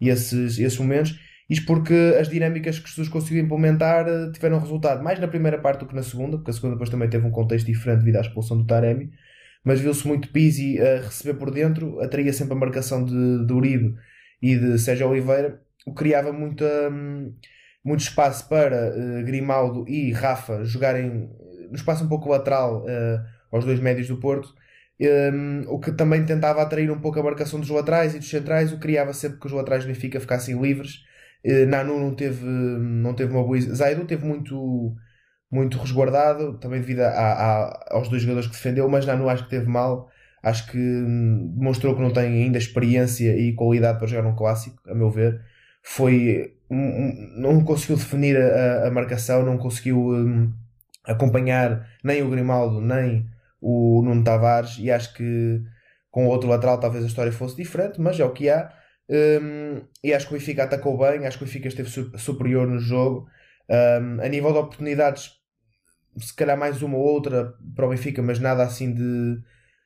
esses, 0.00 0.58
esses 0.58 0.78
momentos. 0.78 1.18
Isto 1.50 1.66
porque 1.66 2.16
as 2.18 2.28
dinâmicas 2.28 2.78
que 2.78 2.88
Jesus 2.88 3.08
conseguiu 3.08 3.44
implementar 3.44 4.06
eh, 4.08 4.30
tiveram 4.32 4.58
resultado 4.58 5.02
mais 5.02 5.18
na 5.20 5.28
primeira 5.28 5.58
parte 5.58 5.80
do 5.80 5.86
que 5.86 5.94
na 5.94 6.02
segunda, 6.02 6.38
porque 6.38 6.50
a 6.50 6.54
segunda 6.54 6.74
depois 6.74 6.90
também 6.90 7.08
teve 7.10 7.26
um 7.26 7.30
contexto 7.30 7.66
diferente 7.66 8.00
devido 8.00 8.16
à 8.16 8.20
expulsão 8.20 8.56
do 8.56 8.66
Taremi 8.66 9.10
mas 9.64 9.80
viu-se 9.80 10.06
muito 10.06 10.28
Pizzi 10.30 10.80
a 10.80 11.02
receber 11.02 11.38
por 11.38 11.50
dentro, 11.50 12.00
atraía 12.00 12.32
sempre 12.32 12.54
a 12.54 12.56
marcação 12.56 13.04
de, 13.04 13.46
de 13.46 13.52
Uribe 13.52 13.94
e 14.40 14.56
de 14.56 14.78
Sérgio 14.78 15.08
Oliveira, 15.08 15.60
o 15.86 15.92
que 15.92 15.98
criava 15.98 16.32
muita, 16.32 16.64
hum, 16.90 17.34
muito 17.84 18.00
espaço 18.00 18.48
para 18.48 18.90
uh, 18.90 19.24
Grimaldo 19.24 19.84
e 19.88 20.12
Rafa 20.12 20.64
jogarem 20.64 21.30
no 21.70 21.76
espaço 21.76 22.04
um 22.04 22.08
pouco 22.08 22.28
lateral 22.28 22.84
uh, 22.84 23.24
aos 23.50 23.64
dois 23.64 23.80
médios 23.80 24.08
do 24.08 24.18
Porto, 24.18 24.54
um, 25.00 25.62
o 25.68 25.80
que 25.80 25.92
também 25.92 26.24
tentava 26.24 26.62
atrair 26.62 26.90
um 26.90 27.00
pouco 27.00 27.18
a 27.18 27.22
marcação 27.22 27.58
dos 27.58 27.68
laterais 27.68 28.14
e 28.14 28.18
dos 28.18 28.28
centrais, 28.28 28.72
o 28.72 28.76
que 28.76 28.82
criava 28.82 29.12
sempre 29.12 29.38
que 29.38 29.46
os 29.46 29.52
laterais 29.52 29.84
do 29.84 29.88
Benfica 29.88 30.20
ficassem 30.20 30.60
livres. 30.60 31.04
Uh, 31.44 31.66
Nanu 31.66 31.98
não 31.98 32.14
teve, 32.14 32.44
não 32.44 33.14
teve 33.14 33.32
uma 33.32 33.42
boa. 33.42 33.60
Zaidu 33.60 34.04
teve 34.04 34.24
muito 34.24 34.94
muito 35.52 35.76
resguardado, 35.78 36.58
também 36.58 36.80
devido 36.80 37.00
a, 37.00 37.10
a, 37.10 37.88
aos 37.90 38.08
dois 38.08 38.22
jogadores 38.22 38.48
que 38.48 38.54
defendeu, 38.54 38.88
mas 38.88 39.04
não 39.04 39.28
acho 39.28 39.44
que 39.44 39.50
teve 39.50 39.66
mal. 39.68 40.08
Acho 40.42 40.66
que 40.70 40.78
hum, 40.78 41.52
demonstrou 41.56 41.94
que 41.94 42.00
não 42.00 42.10
tem 42.10 42.44
ainda 42.44 42.56
experiência 42.58 43.36
e 43.36 43.52
qualidade 43.54 43.98
para 43.98 44.08
jogar 44.08 44.26
um 44.26 44.34
clássico, 44.34 44.78
a 44.90 44.94
meu 44.94 45.10
ver. 45.10 45.40
Foi. 45.82 46.54
Um, 46.70 47.34
não 47.36 47.62
conseguiu 47.64 47.96
definir 47.96 48.36
a, 48.36 48.88
a 48.88 48.90
marcação, 48.90 49.44
não 49.44 49.58
conseguiu 49.58 49.98
um, 49.98 50.50
acompanhar 51.04 51.86
nem 52.02 52.22
o 52.22 52.30
Grimaldo, 52.30 52.80
nem 52.80 53.26
o 53.60 54.02
Nuno 54.02 54.24
Tavares, 54.24 54.78
e 54.78 54.90
acho 54.90 55.12
que 55.14 55.60
com 56.10 56.26
outro 56.26 56.48
lateral 56.48 56.80
talvez 56.80 57.04
a 57.04 57.06
história 57.06 57.30
fosse 57.30 57.56
diferente, 57.56 58.00
mas 58.00 58.18
é 58.18 58.24
o 58.24 58.32
que 58.32 58.48
há. 58.48 58.72
Um, 59.08 59.82
e 60.02 60.14
acho 60.14 60.28
que 60.28 60.34
o 60.34 60.38
Benfica 60.38 60.64
atacou 60.64 60.96
bem, 60.96 61.26
acho 61.26 61.38
que 61.38 61.44
o 61.44 61.46
Benfica 61.46 61.68
esteve 61.68 61.90
superior 62.18 62.66
no 62.66 62.78
jogo. 62.78 63.28
Um, 63.68 64.20
a 64.20 64.28
nível 64.28 64.52
de 64.52 64.58
oportunidades, 64.58 65.32
se 66.18 66.34
calhar 66.34 66.56
mais 66.56 66.82
uma 66.82 66.96
ou 66.96 67.04
outra 67.04 67.54
para 67.74 67.86
o 67.86 67.90
Benfica, 67.90 68.22
mas 68.22 68.38
nada 68.38 68.62
assim 68.62 68.92
de 68.92 69.42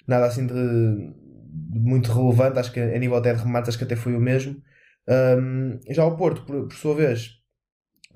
nada 0.06 0.26
assim 0.26 0.46
de, 0.46 0.54
de 0.54 1.78
muito 1.80 2.12
relevante. 2.12 2.58
Acho 2.58 2.72
que 2.72 2.80
a 2.80 2.98
nível 2.98 3.16
até 3.16 3.32
de 3.34 3.42
remates, 3.42 3.70
acho 3.70 3.78
que 3.78 3.84
até 3.84 3.96
foi 3.96 4.14
o 4.14 4.20
mesmo. 4.20 4.60
Um, 5.08 5.78
já 5.88 6.04
o 6.04 6.16
Porto, 6.16 6.42
por, 6.44 6.68
por, 6.68 6.74
sua 6.74 6.94
vez, 6.94 7.30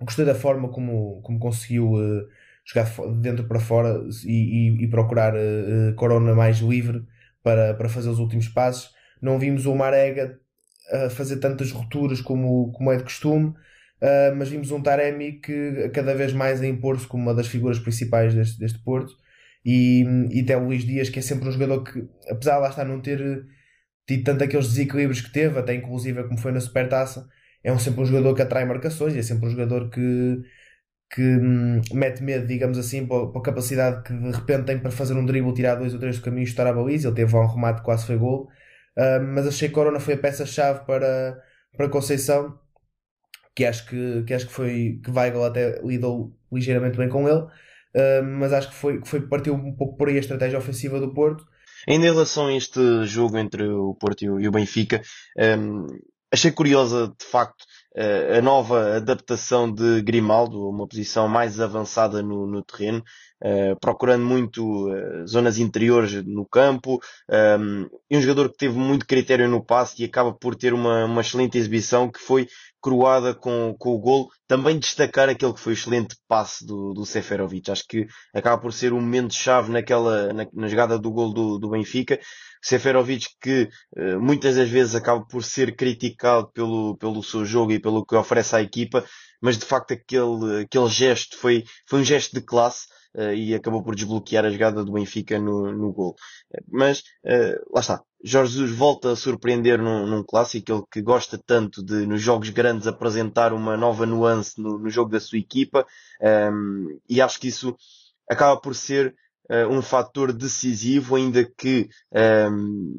gostei 0.01 0.25
da 0.25 0.35
forma 0.35 0.69
como, 0.71 1.21
como 1.23 1.39
conseguiu 1.39 1.93
uh, 1.93 2.27
jogar 2.65 2.85
de 2.85 3.21
dentro 3.21 3.47
para 3.47 3.61
fora 3.61 4.01
e, 4.25 4.81
e, 4.81 4.85
e 4.85 4.89
procurar 4.89 5.35
uh, 5.35 5.95
Corona 5.97 6.35
mais 6.35 6.59
livre 6.59 7.05
para, 7.43 7.75
para 7.75 7.89
fazer 7.89 8.09
os 8.09 8.19
últimos 8.19 8.49
passos. 8.49 8.93
não 9.23 9.39
vimos 9.39 9.67
o 9.67 9.75
Marega 9.75 10.39
a 10.91 11.11
fazer 11.11 11.37
tantas 11.37 11.71
rupturas 11.71 12.21
como, 12.21 12.73
como 12.73 12.93
é 12.93 12.97
de 12.97 13.05
costume, 13.05 13.49
uh, 13.49 14.35
mas 14.37 14.49
vimos 14.49 14.71
um 14.71 14.83
Taremi 14.83 15.33
que 15.41 15.91
cada 15.95 16.15
vez 16.15 16.33
mais 16.33 16.61
a 16.61 16.67
impor-se 16.67 17.07
como 17.07 17.23
uma 17.23 17.35
das 17.35 17.47
figuras 17.47 17.79
principais 17.79 18.35
deste, 18.35 18.59
deste 18.59 18.79
Porto. 18.83 19.13
E, 19.65 20.05
e 20.31 20.41
até 20.41 20.57
o 20.57 20.65
Luís 20.65 20.85
Dias, 20.85 21.11
que 21.11 21.19
é 21.19 21.23
sempre 21.23 21.49
um 21.49 21.53
jogador 21.53 21.85
que, 21.85 22.09
apesar 22.31 22.57
de 22.57 22.61
lá 22.63 22.69
estar 22.71 22.85
não 22.85 23.01
ter 23.01 23.45
tido 24.07 24.25
tanto 24.25 24.43
aqueles 24.45 24.69
desequilíbrios 24.69 25.21
que 25.21 25.33
teve, 25.33 25.59
até 25.59 25.75
inclusive 25.75 26.25
como 26.25 26.39
foi 26.39 26.53
na 26.53 26.61
Supertaça, 26.61 27.29
é 27.63 27.73
um, 27.73 27.79
sempre 27.79 28.01
um 28.01 28.07
jogador 28.07 28.35
que 28.35 28.43
atrai 28.43 28.65
marcações, 28.65 29.15
é 29.17 29.23
sempre 29.23 29.47
um 29.47 29.51
jogador 29.51 29.91
que, 29.91 30.43
que 31.11 31.23
hum, 31.23 31.81
mete 31.93 32.23
medo, 32.23 32.47
digamos 32.47 32.79
assim, 32.79 33.07
para, 33.07 33.39
a 33.39 33.43
capacidade 33.43 34.03
que 34.03 34.13
de 34.15 34.31
repente 34.31 34.65
tem 34.65 34.79
para 34.79 34.91
fazer 34.91 35.15
um 35.15 35.27
drible, 35.27 35.55
tirar 35.55 35.75
dois 35.77 35.93
ou 35.93 36.01
três 36.01 36.19
do 36.19 36.25
caminho 36.25 36.43
e 36.43 36.49
estar 36.49 36.67
a 36.67 36.73
baliza. 36.73 37.09
Ele 37.09 37.17
teve 37.17 37.37
um 37.37 37.47
remate 37.47 37.83
quase 37.83 38.07
foi 38.07 38.17
gol. 38.17 38.49
Mas 39.35 39.47
achei 39.47 39.69
que 39.69 39.75
Corona 39.75 40.01
foi 40.01 40.15
a 40.15 40.19
peça-chave 40.19 40.85
para, 40.85 41.43
para 41.77 41.89
Conceição, 41.89 42.59
que 43.55 43.65
acho 43.65 43.87
que, 43.87 44.23
que 44.25 44.35
acho 44.35 44.47
que 44.47 44.53
foi 44.53 45.01
que 45.03 45.11
Weigl 45.11 45.45
até 45.45 45.81
lidou 45.83 46.37
ligeiramente 46.53 46.97
bem 46.97 47.09
com 47.09 47.29
ele. 47.29 47.47
Uh, 47.95 48.23
mas 48.39 48.53
acho 48.53 48.69
que 48.69 48.75
foi, 48.75 49.01
que 49.01 49.09
foi 49.09 49.21
partiu 49.23 49.55
um 49.55 49.75
pouco 49.75 49.97
por 49.97 50.09
aí 50.09 50.17
a 50.17 50.21
estratégia 50.21 50.59
ofensiva 50.59 51.01
do 51.01 51.13
Porto. 51.13 51.45
Ainda 51.89 52.07
em 52.07 52.13
relação 52.13 52.47
a 52.47 52.55
este 52.55 53.05
jogo 53.05 53.37
entre 53.39 53.67
o 53.67 53.95
Porto 53.95 54.23
e 54.23 54.49
o 54.49 54.51
Benfica, 54.53 55.03
um, 55.59 55.87
achei 56.33 56.51
curiosa 56.53 57.13
de 57.19 57.25
facto 57.25 57.65
a 57.97 58.41
nova 58.41 58.97
adaptação 58.97 59.73
de 59.73 60.01
Grimaldo, 60.03 60.69
uma 60.69 60.87
posição 60.87 61.29
mais 61.29 61.59
avançada 61.59 62.23
no, 62.23 62.47
no 62.47 62.63
terreno, 62.63 63.03
uh, 63.43 63.79
procurando 63.81 64.25
muito 64.25 64.89
uh, 64.89 65.27
zonas 65.27 65.59
interiores 65.59 66.25
no 66.25 66.47
campo, 66.47 67.01
um, 67.59 67.89
e 68.09 68.17
um 68.17 68.21
jogador 68.21 68.51
que 68.51 68.59
teve 68.59 68.79
muito 68.79 69.07
critério 69.07 69.49
no 69.49 69.65
passe 69.65 70.01
e 70.01 70.05
acaba 70.05 70.33
por 70.33 70.55
ter 70.55 70.73
uma, 70.73 71.05
uma 71.05 71.21
excelente 71.21 71.59
exibição 71.59 72.09
que 72.11 72.21
foi 72.21 72.47
coroada 72.81 73.35
com, 73.35 73.75
com 73.79 73.91
o 73.91 73.99
gol, 73.99 74.29
também 74.47 74.79
destacar 74.79 75.29
aquele 75.29 75.53
que 75.53 75.61
foi 75.61 75.73
o 75.73 75.75
excelente 75.75 76.17
passe 76.27 76.65
do, 76.67 76.93
do 76.93 77.05
Seferovic. 77.05 77.71
Acho 77.71 77.87
que 77.87 78.07
acaba 78.35 78.61
por 78.61 78.73
ser 78.73 78.93
um 78.93 79.01
momento-chave 79.01 79.71
naquela, 79.71 80.33
na, 80.33 80.47
na 80.53 80.69
jogada 80.69 80.99
do 80.99 81.11
gol 81.11 81.33
do, 81.33 81.59
do 81.59 81.71
Benfica. 81.71 82.19
Seferovic 82.63 83.27
que 83.41 83.69
uh, 83.97 84.21
muitas 84.21 84.57
das 84.57 84.69
vezes 84.69 84.95
acaba 84.95 85.25
por 85.27 85.43
ser 85.43 85.77
criticado 85.77 86.51
pelo, 86.53 86.97
pelo 86.97 87.23
seu 87.23 87.45
jogo 87.45 87.73
e 87.73 87.81
pelo 87.81 88.05
que 88.05 88.15
oferece 88.15 88.57
à 88.57 88.63
equipa, 88.63 89.05
mas 89.41 89.57
de 89.57 89.65
facto 89.65 89.93
aquele, 89.93 90.63
aquele 90.63 90.89
gesto 90.89 91.37
foi, 91.39 91.65
foi 91.89 92.01
um 92.01 92.05
gesto 92.05 92.35
de 92.35 92.43
classe 92.43 92.87
e 93.35 93.55
acabou 93.55 93.83
por 93.83 93.95
desbloquear 93.95 94.45
a 94.45 94.51
jogada 94.51 94.85
do 94.85 94.93
Benfica 94.93 95.39
no, 95.39 95.73
no 95.73 95.93
gol. 95.93 96.15
Mas 96.71 97.01
uh, 97.25 97.75
lá 97.75 97.81
está. 97.81 98.03
Jorge 98.23 98.53
Jesus 98.53 98.77
volta 98.77 99.13
a 99.13 99.17
surpreender 99.17 99.81
num, 99.81 100.07
num, 100.07 100.23
clássico, 100.23 100.73
ele 100.73 100.83
que 100.93 101.01
gosta 101.01 101.39
tanto 101.39 101.83
de, 101.83 102.07
nos 102.07 102.21
jogos 102.21 102.51
grandes, 102.51 102.87
apresentar 102.87 103.53
uma 103.53 103.77
nova 103.77 104.05
nuance 104.05 104.61
no, 104.61 104.79
no 104.79 104.91
jogo 104.91 105.11
da 105.11 105.19
sua 105.19 105.39
equipa, 105.39 105.87
um, 106.21 106.27
ehm, 106.27 106.99
e 107.09 107.21
acho 107.21 107.41
que 107.41 107.49
isso 107.49 107.75
acaba 108.29 108.61
por 108.61 108.75
ser 108.75 109.15
uh, 109.51 109.69
um 109.71 109.81
fator 109.81 110.33
decisivo, 110.33 111.17
ainda 111.17 111.45
que, 111.45 111.89
um, 112.13 112.19
ehm, 112.19 112.93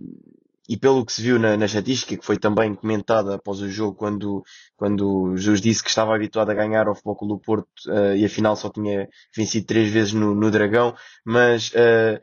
e 0.72 0.78
pelo 0.78 1.06
que 1.06 1.12
se 1.12 1.22
viu 1.22 1.38
na, 1.38 1.58
na 1.58 1.66
estatística, 1.66 2.16
que 2.16 2.25
foi 2.25 2.38
também 2.38 2.74
comentada 2.74 3.36
após 3.36 3.60
o 3.60 3.70
jogo, 3.70 3.94
quando, 3.94 4.42
quando 4.78 5.36
Jesus 5.36 5.60
disse 5.60 5.84
que 5.84 5.90
estava 5.90 6.16
habituado 6.16 6.50
a 6.50 6.54
ganhar 6.54 6.88
ao 6.88 6.96
Futebol 6.96 7.18
Clube 7.18 7.34
do 7.34 7.40
Porto 7.42 7.68
uh, 7.88 8.16
e 8.16 8.24
afinal 8.24 8.56
só 8.56 8.70
tinha 8.70 9.10
vencido 9.36 9.66
três 9.66 9.92
vezes 9.92 10.13
no, 10.13 10.34
no 10.34 10.50
Dragão, 10.50 10.96
mas 11.25 11.72
uh, 11.72 12.22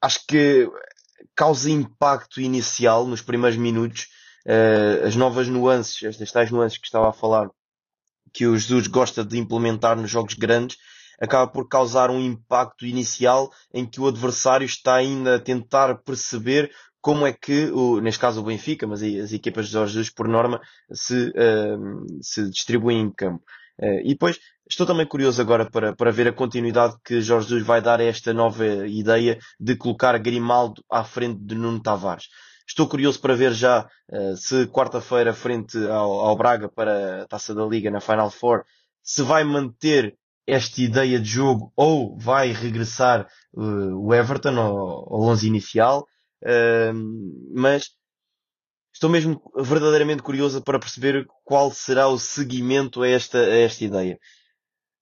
acho 0.00 0.24
que 0.28 0.70
causa 1.34 1.68
impacto 1.68 2.40
inicial 2.40 3.04
nos 3.04 3.20
primeiros 3.20 3.58
minutos, 3.58 4.06
uh, 4.46 5.04
as 5.04 5.16
novas 5.16 5.48
nuances, 5.48 6.04
estas 6.04 6.30
tais 6.30 6.52
nuances 6.52 6.78
que 6.78 6.86
estava 6.86 7.08
a 7.08 7.12
falar, 7.12 7.50
que 8.32 8.46
o 8.46 8.56
Jesus 8.56 8.86
gosta 8.86 9.24
de 9.24 9.38
implementar 9.38 9.96
nos 9.96 10.08
jogos 10.08 10.34
grandes, 10.34 10.76
acaba 11.20 11.50
por 11.50 11.68
causar 11.68 12.10
um 12.10 12.20
impacto 12.20 12.86
inicial 12.86 13.50
em 13.72 13.84
que 13.84 14.00
o 14.00 14.06
adversário 14.06 14.64
está 14.64 14.94
ainda 14.94 15.34
a 15.34 15.40
tentar 15.40 15.96
perceber 15.96 16.70
como 17.04 17.26
é 17.26 17.34
que, 17.34 17.70
o, 17.70 18.00
neste 18.00 18.18
caso 18.18 18.40
o 18.40 18.44
Benfica, 18.44 18.86
mas 18.86 19.02
as 19.02 19.30
equipas 19.30 19.66
de 19.66 19.72
Jorge 19.72 19.92
Jesus, 19.92 20.08
por 20.08 20.26
norma, 20.26 20.58
se, 20.90 21.28
uh, 21.36 22.22
se 22.22 22.48
distribuem 22.48 22.98
em 22.98 23.10
campo. 23.10 23.44
Uh, 23.78 24.00
e 24.04 24.08
depois, 24.14 24.38
estou 24.66 24.86
também 24.86 25.06
curioso 25.06 25.38
agora 25.38 25.68
para, 25.70 25.94
para 25.94 26.10
ver 26.10 26.28
a 26.28 26.32
continuidade 26.32 26.96
que 27.04 27.20
Jorge 27.20 27.48
Jesus 27.48 27.66
vai 27.66 27.82
dar 27.82 28.00
a 28.00 28.04
esta 28.04 28.32
nova 28.32 28.64
ideia 28.86 29.38
de 29.60 29.76
colocar 29.76 30.18
Grimaldo 30.18 30.82
à 30.90 31.04
frente 31.04 31.38
de 31.44 31.54
Nuno 31.54 31.78
Tavares. 31.82 32.28
Estou 32.66 32.88
curioso 32.88 33.20
para 33.20 33.36
ver 33.36 33.52
já 33.52 33.86
uh, 34.10 34.34
se 34.38 34.66
quarta-feira, 34.68 35.34
frente 35.34 35.76
ao, 35.76 36.10
ao, 36.10 36.34
Braga 36.34 36.70
para 36.70 37.24
a 37.24 37.26
taça 37.26 37.54
da 37.54 37.66
Liga 37.66 37.90
na 37.90 38.00
Final 38.00 38.30
Four, 38.30 38.64
se 39.02 39.20
vai 39.20 39.44
manter 39.44 40.16
esta 40.46 40.80
ideia 40.80 41.20
de 41.20 41.28
jogo 41.28 41.70
ou 41.76 42.18
vai 42.18 42.50
regressar 42.50 43.28
uh, 43.52 43.94
o 43.94 44.14
Everton 44.14 44.58
ao, 44.58 45.14
ao 45.14 45.22
11 45.24 45.46
inicial. 45.46 46.06
Uh, 46.44 46.92
mas 47.54 47.90
estou 48.92 49.08
mesmo 49.10 49.40
verdadeiramente 49.56 50.22
curioso 50.22 50.62
para 50.62 50.78
perceber 50.78 51.26
qual 51.44 51.70
será 51.70 52.08
o 52.08 52.18
seguimento 52.18 53.02
a 53.02 53.08
esta, 53.08 53.38
a 53.38 53.56
esta 53.58 53.84
ideia. 53.84 54.18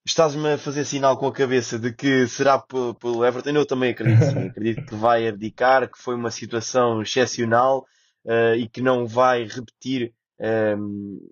Estás-me 0.05 0.55
a 0.55 0.59
fazer 0.59 0.85
sinal 0.85 1.17
com 1.17 1.27
a 1.27 1.33
cabeça 1.33 1.79
de 1.79 1.93
que 1.93 2.27
será 2.27 2.59
pelo 2.59 3.25
Everton? 3.25 3.51
Eu 3.51 3.67
também 3.67 3.91
acredito 3.91 4.25
sim. 4.25 4.47
acredito 4.49 4.87
que 4.87 4.95
vai 4.95 5.29
abdicar, 5.29 5.91
que 5.91 5.99
foi 5.99 6.15
uma 6.15 6.31
situação 6.31 7.03
excepcional 7.03 7.85
uh, 8.25 8.55
e 8.57 8.69
que 8.69 8.81
não 8.81 9.07
vai 9.07 9.45
repetir 9.45 10.13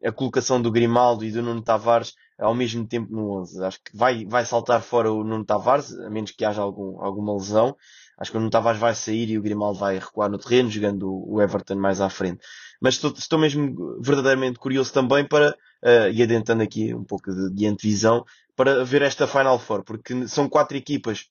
a 0.04 0.12
colocação 0.12 0.62
do 0.62 0.70
Grimaldo 0.70 1.24
e 1.24 1.32
do 1.32 1.42
Nuno 1.42 1.62
Tavares 1.62 2.14
ao 2.38 2.54
mesmo 2.54 2.86
tempo 2.86 3.12
no 3.12 3.40
11. 3.40 3.64
Acho 3.64 3.78
que 3.82 3.96
vai, 3.96 4.24
vai 4.24 4.44
saltar 4.44 4.80
fora 4.82 5.12
o 5.12 5.24
Nuno 5.24 5.44
Tavares, 5.44 5.92
a 5.98 6.08
menos 6.08 6.30
que 6.30 6.44
haja 6.44 6.62
algum, 6.62 7.02
alguma 7.02 7.34
lesão. 7.34 7.76
Acho 8.20 8.30
que 8.30 8.36
o 8.36 8.40
Nuno 8.40 8.50
Tavares 8.50 8.78
vai 8.78 8.94
sair 8.94 9.30
e 9.30 9.38
o 9.38 9.42
Grimaldo 9.42 9.78
vai 9.78 9.98
recuar 9.98 10.30
no 10.30 10.38
terreno, 10.38 10.70
jogando 10.70 11.10
o 11.26 11.40
Everton 11.40 11.76
mais 11.76 12.02
à 12.02 12.10
frente. 12.10 12.44
Mas 12.78 12.94
estou, 12.94 13.12
estou 13.16 13.38
mesmo 13.38 13.98
verdadeiramente 14.02 14.58
curioso 14.58 14.92
também 14.92 15.26
para, 15.26 15.50
uh, 15.82 16.10
e 16.12 16.22
adentrando 16.22 16.62
aqui 16.62 16.94
um 16.94 17.02
pouco 17.02 17.32
de, 17.32 17.54
de 17.54 17.66
antevisão, 17.66 18.24
para 18.54 18.84
ver 18.84 19.00
esta 19.00 19.26
Final 19.26 19.58
Four, 19.58 19.84
porque 19.84 20.28
são 20.28 20.50
quatro 20.50 20.76
equipas 20.76 21.30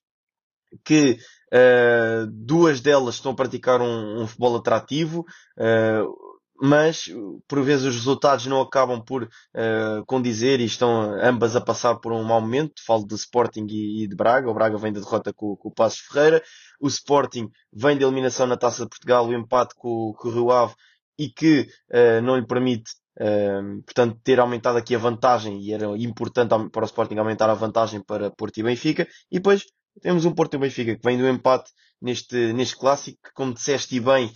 que 0.84 1.18
uh, 1.52 2.26
duas 2.28 2.80
delas 2.80 3.16
estão 3.16 3.32
a 3.32 3.36
praticar 3.36 3.80
um, 3.80 4.22
um 4.22 4.26
futebol 4.26 4.56
atrativo, 4.56 5.24
uh, 5.58 6.29
mas 6.60 7.06
por 7.48 7.62
vezes 7.62 7.86
os 7.86 7.94
resultados 7.94 8.44
não 8.46 8.60
acabam 8.60 9.02
por 9.02 9.24
uh, 9.24 10.04
condizer 10.06 10.60
e 10.60 10.66
estão 10.66 11.14
ambas 11.22 11.56
a 11.56 11.60
passar 11.60 11.96
por 11.96 12.12
um 12.12 12.22
mau 12.22 12.40
momento. 12.40 12.82
Falo 12.86 13.06
de 13.06 13.14
Sporting 13.14 13.66
e, 13.70 14.04
e 14.04 14.06
de 14.06 14.14
Braga. 14.14 14.50
O 14.50 14.54
Braga 14.54 14.76
vem 14.76 14.92
da 14.92 15.00
derrota 15.00 15.32
com, 15.32 15.56
com 15.56 15.68
o 15.70 15.72
Passos 15.72 16.00
Ferreira. 16.00 16.42
O 16.78 16.86
Sporting 16.86 17.50
vem 17.72 17.96
de 17.96 18.04
eliminação 18.04 18.46
na 18.46 18.58
Taça 18.58 18.82
de 18.82 18.90
Portugal, 18.90 19.26
o 19.26 19.32
empate 19.32 19.74
com, 19.74 20.12
com 20.18 20.28
o 20.28 20.32
Rio 20.32 20.50
Ave 20.50 20.74
e 21.18 21.30
que 21.30 21.66
uh, 21.90 22.20
não 22.22 22.36
lhe 22.36 22.46
permite, 22.46 22.92
uh, 23.18 23.82
portanto, 23.82 24.20
ter 24.22 24.38
aumentado 24.38 24.76
aqui 24.76 24.94
a 24.94 24.98
vantagem 24.98 25.62
e 25.62 25.72
era 25.72 25.86
importante 25.96 26.50
para 26.70 26.82
o 26.82 26.86
Sporting 26.86 27.16
aumentar 27.16 27.48
a 27.48 27.54
vantagem 27.54 28.02
para 28.02 28.30
Porto 28.30 28.58
e 28.58 28.62
Benfica. 28.62 29.08
E 29.30 29.36
depois 29.36 29.64
temos 30.02 30.26
um 30.26 30.32
Porto 30.32 30.54
e 30.54 30.58
Benfica 30.58 30.94
que 30.94 31.02
vem 31.02 31.16
do 31.16 31.26
empate 31.26 31.70
neste, 32.02 32.52
neste 32.52 32.76
clássico, 32.76 33.18
que, 33.22 33.32
como 33.32 33.54
disseste 33.54 33.98
bem, 33.98 34.30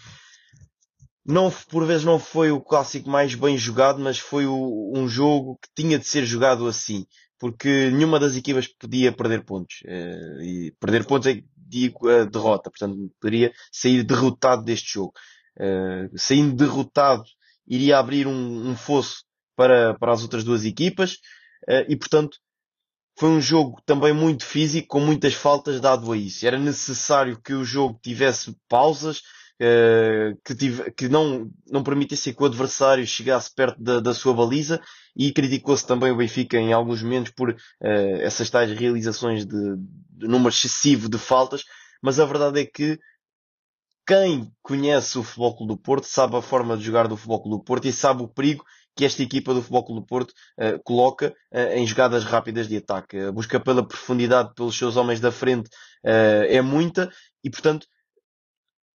não, 1.26 1.50
por 1.70 1.86
vezes 1.86 2.04
não 2.04 2.18
foi 2.18 2.50
o 2.50 2.60
clássico 2.60 3.08
mais 3.08 3.34
bem 3.34 3.56
jogado, 3.56 3.98
mas 3.98 4.18
foi 4.18 4.46
o, 4.46 4.92
um 4.94 5.08
jogo 5.08 5.58
que 5.62 5.82
tinha 5.82 5.98
de 5.98 6.06
ser 6.06 6.26
jogado 6.26 6.66
assim. 6.66 7.06
Porque 7.38 7.90
nenhuma 7.90 8.20
das 8.20 8.36
equipas 8.36 8.68
podia 8.68 9.12
perder 9.12 9.44
pontos. 9.44 9.80
Uh, 9.84 10.42
e 10.42 10.74
perder 10.78 11.04
pontos 11.06 11.26
é, 11.28 11.42
digo, 11.56 12.08
a 12.08 12.24
derrota. 12.24 12.70
Portanto, 12.70 13.10
poderia 13.20 13.52
sair 13.72 14.02
derrotado 14.02 14.64
deste 14.64 14.94
jogo. 14.94 15.12
Uh, 15.58 16.10
saindo 16.16 16.54
derrotado, 16.54 17.24
iria 17.66 17.98
abrir 17.98 18.26
um, 18.26 18.70
um, 18.70 18.76
fosso 18.76 19.24
para, 19.56 19.94
para 19.94 20.12
as 20.12 20.22
outras 20.22 20.44
duas 20.44 20.64
equipas. 20.64 21.14
Uh, 21.68 21.88
e, 21.88 21.96
portanto, 21.96 22.38
foi 23.18 23.30
um 23.30 23.40
jogo 23.40 23.80
também 23.86 24.12
muito 24.12 24.44
físico, 24.44 24.88
com 24.88 25.00
muitas 25.00 25.34
faltas 25.34 25.80
dado 25.80 26.12
a 26.12 26.16
isso. 26.16 26.46
Era 26.46 26.58
necessário 26.58 27.40
que 27.40 27.54
o 27.54 27.64
jogo 27.64 27.98
tivesse 28.02 28.54
pausas, 28.68 29.22
uh, 29.60 30.36
que, 30.44 30.54
tive, 30.54 30.90
que 30.92 31.08
não, 31.08 31.50
não 31.70 31.82
permitisse 31.82 32.32
que 32.32 32.42
o 32.42 32.46
adversário 32.46 33.06
chegasse 33.06 33.52
perto 33.54 33.82
da, 33.82 34.00
da 34.00 34.14
sua 34.14 34.34
baliza 34.34 34.80
e 35.16 35.32
criticou-se 35.32 35.86
também 35.86 36.10
o 36.10 36.16
Benfica 36.16 36.58
em 36.58 36.72
alguns 36.72 37.02
momentos 37.02 37.32
por 37.32 37.50
uh, 37.50 37.56
essas 38.20 38.50
tais 38.50 38.70
realizações 38.72 39.46
de, 39.46 39.76
de 40.10 40.26
número 40.26 40.50
excessivo 40.50 41.08
de 41.08 41.18
faltas, 41.18 41.64
mas 42.02 42.18
a 42.18 42.26
verdade 42.26 42.60
é 42.60 42.64
que 42.64 42.98
quem 44.06 44.52
conhece 44.62 45.18
o 45.18 45.22
Futebol 45.22 45.56
Clube 45.56 45.72
do 45.74 45.78
Porto 45.78 46.04
sabe 46.04 46.36
a 46.36 46.42
forma 46.42 46.76
de 46.76 46.84
jogar 46.84 47.08
do 47.08 47.16
Futebol 47.16 47.42
Clube 47.42 47.58
do 47.58 47.64
Porto 47.64 47.86
e 47.86 47.92
sabe 47.92 48.22
o 48.22 48.28
perigo 48.28 48.64
que 48.96 49.04
esta 49.04 49.22
equipa 49.22 49.52
do 49.52 49.60
Futebol 49.60 49.84
Clube 49.84 50.00
do 50.02 50.06
Porto 50.06 50.30
uh, 50.30 50.82
coloca 50.84 51.34
uh, 51.52 51.74
em 51.74 51.86
jogadas 51.86 52.22
rápidas 52.24 52.68
de 52.68 52.76
ataque. 52.76 53.18
A 53.18 53.32
busca 53.32 53.58
pela 53.58 53.86
profundidade 53.86 54.54
pelos 54.54 54.76
seus 54.76 54.96
homens 54.96 55.20
da 55.20 55.32
frente 55.32 55.68
uh, 56.04 56.44
é 56.48 56.60
muita 56.60 57.10
e, 57.42 57.50
portanto, 57.50 57.86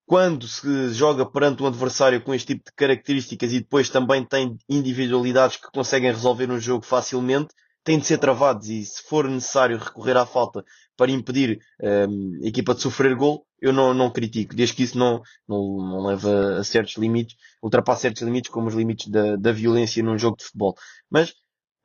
quando 0.10 0.48
se 0.48 0.92
joga 0.92 1.24
perante 1.24 1.62
um 1.62 1.68
adversário 1.68 2.20
com 2.20 2.34
este 2.34 2.56
tipo 2.56 2.66
de 2.66 2.76
características 2.76 3.54
e 3.54 3.60
depois 3.60 3.92
também 3.92 4.26
tem 4.26 4.58
individualidades 4.68 5.58
que 5.58 5.72
conseguem 5.72 6.10
resolver 6.12 6.50
um 6.50 6.60
jogo 6.60 6.84
facilmente, 6.84 7.54
têm 7.84 8.00
de 8.00 8.08
ser 8.08 8.18
travados 8.18 8.70
e 8.70 8.84
se 8.84 9.04
for 9.04 9.30
necessário 9.30 9.78
recorrer 9.78 10.18
à 10.18 10.26
falta 10.26 10.66
para 10.98 11.12
impedir 11.12 11.60
um, 11.80 12.40
a 12.44 12.48
equipa 12.48 12.74
de 12.74 12.82
sofrer 12.82 13.16
gol, 13.16 13.46
eu 13.62 13.72
não, 13.72 13.94
não 13.94 14.10
critico, 14.10 14.56
desde 14.56 14.76
que 14.76 14.82
isso 14.82 14.98
não, 14.98 15.22
não, 15.48 15.78
não 15.78 16.08
leva 16.08 16.58
a 16.58 16.64
certos 16.64 16.98
limites, 16.98 17.38
ultrapassa 17.62 18.02
certos 18.02 18.24
limites, 18.24 18.50
como 18.50 18.68
os 18.68 18.74
limites 18.74 19.12
da, 19.12 19.36
da 19.36 19.52
violência 19.52 20.02
num 20.02 20.18
jogo 20.18 20.38
de 20.38 20.46
futebol. 20.46 20.74
Mas 21.08 21.36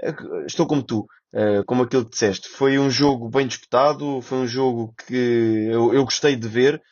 eh, 0.01 0.15
estou 0.47 0.67
como 0.67 0.83
tu, 0.83 1.01
uh, 1.35 1.63
como 1.67 1.83
aquilo 1.83 2.07
que 2.07 2.13
disseste. 2.13 2.49
Foi 2.49 2.79
um 2.79 2.89
jogo 2.89 3.29
bem 3.29 3.47
disputado, 3.47 4.23
foi 4.23 4.39
um 4.39 4.47
jogo 4.47 4.95
que 5.07 5.69
eu, 5.71 5.93
eu 5.93 6.05
gostei 6.05 6.37
de 6.37 6.49
ver. 6.49 6.83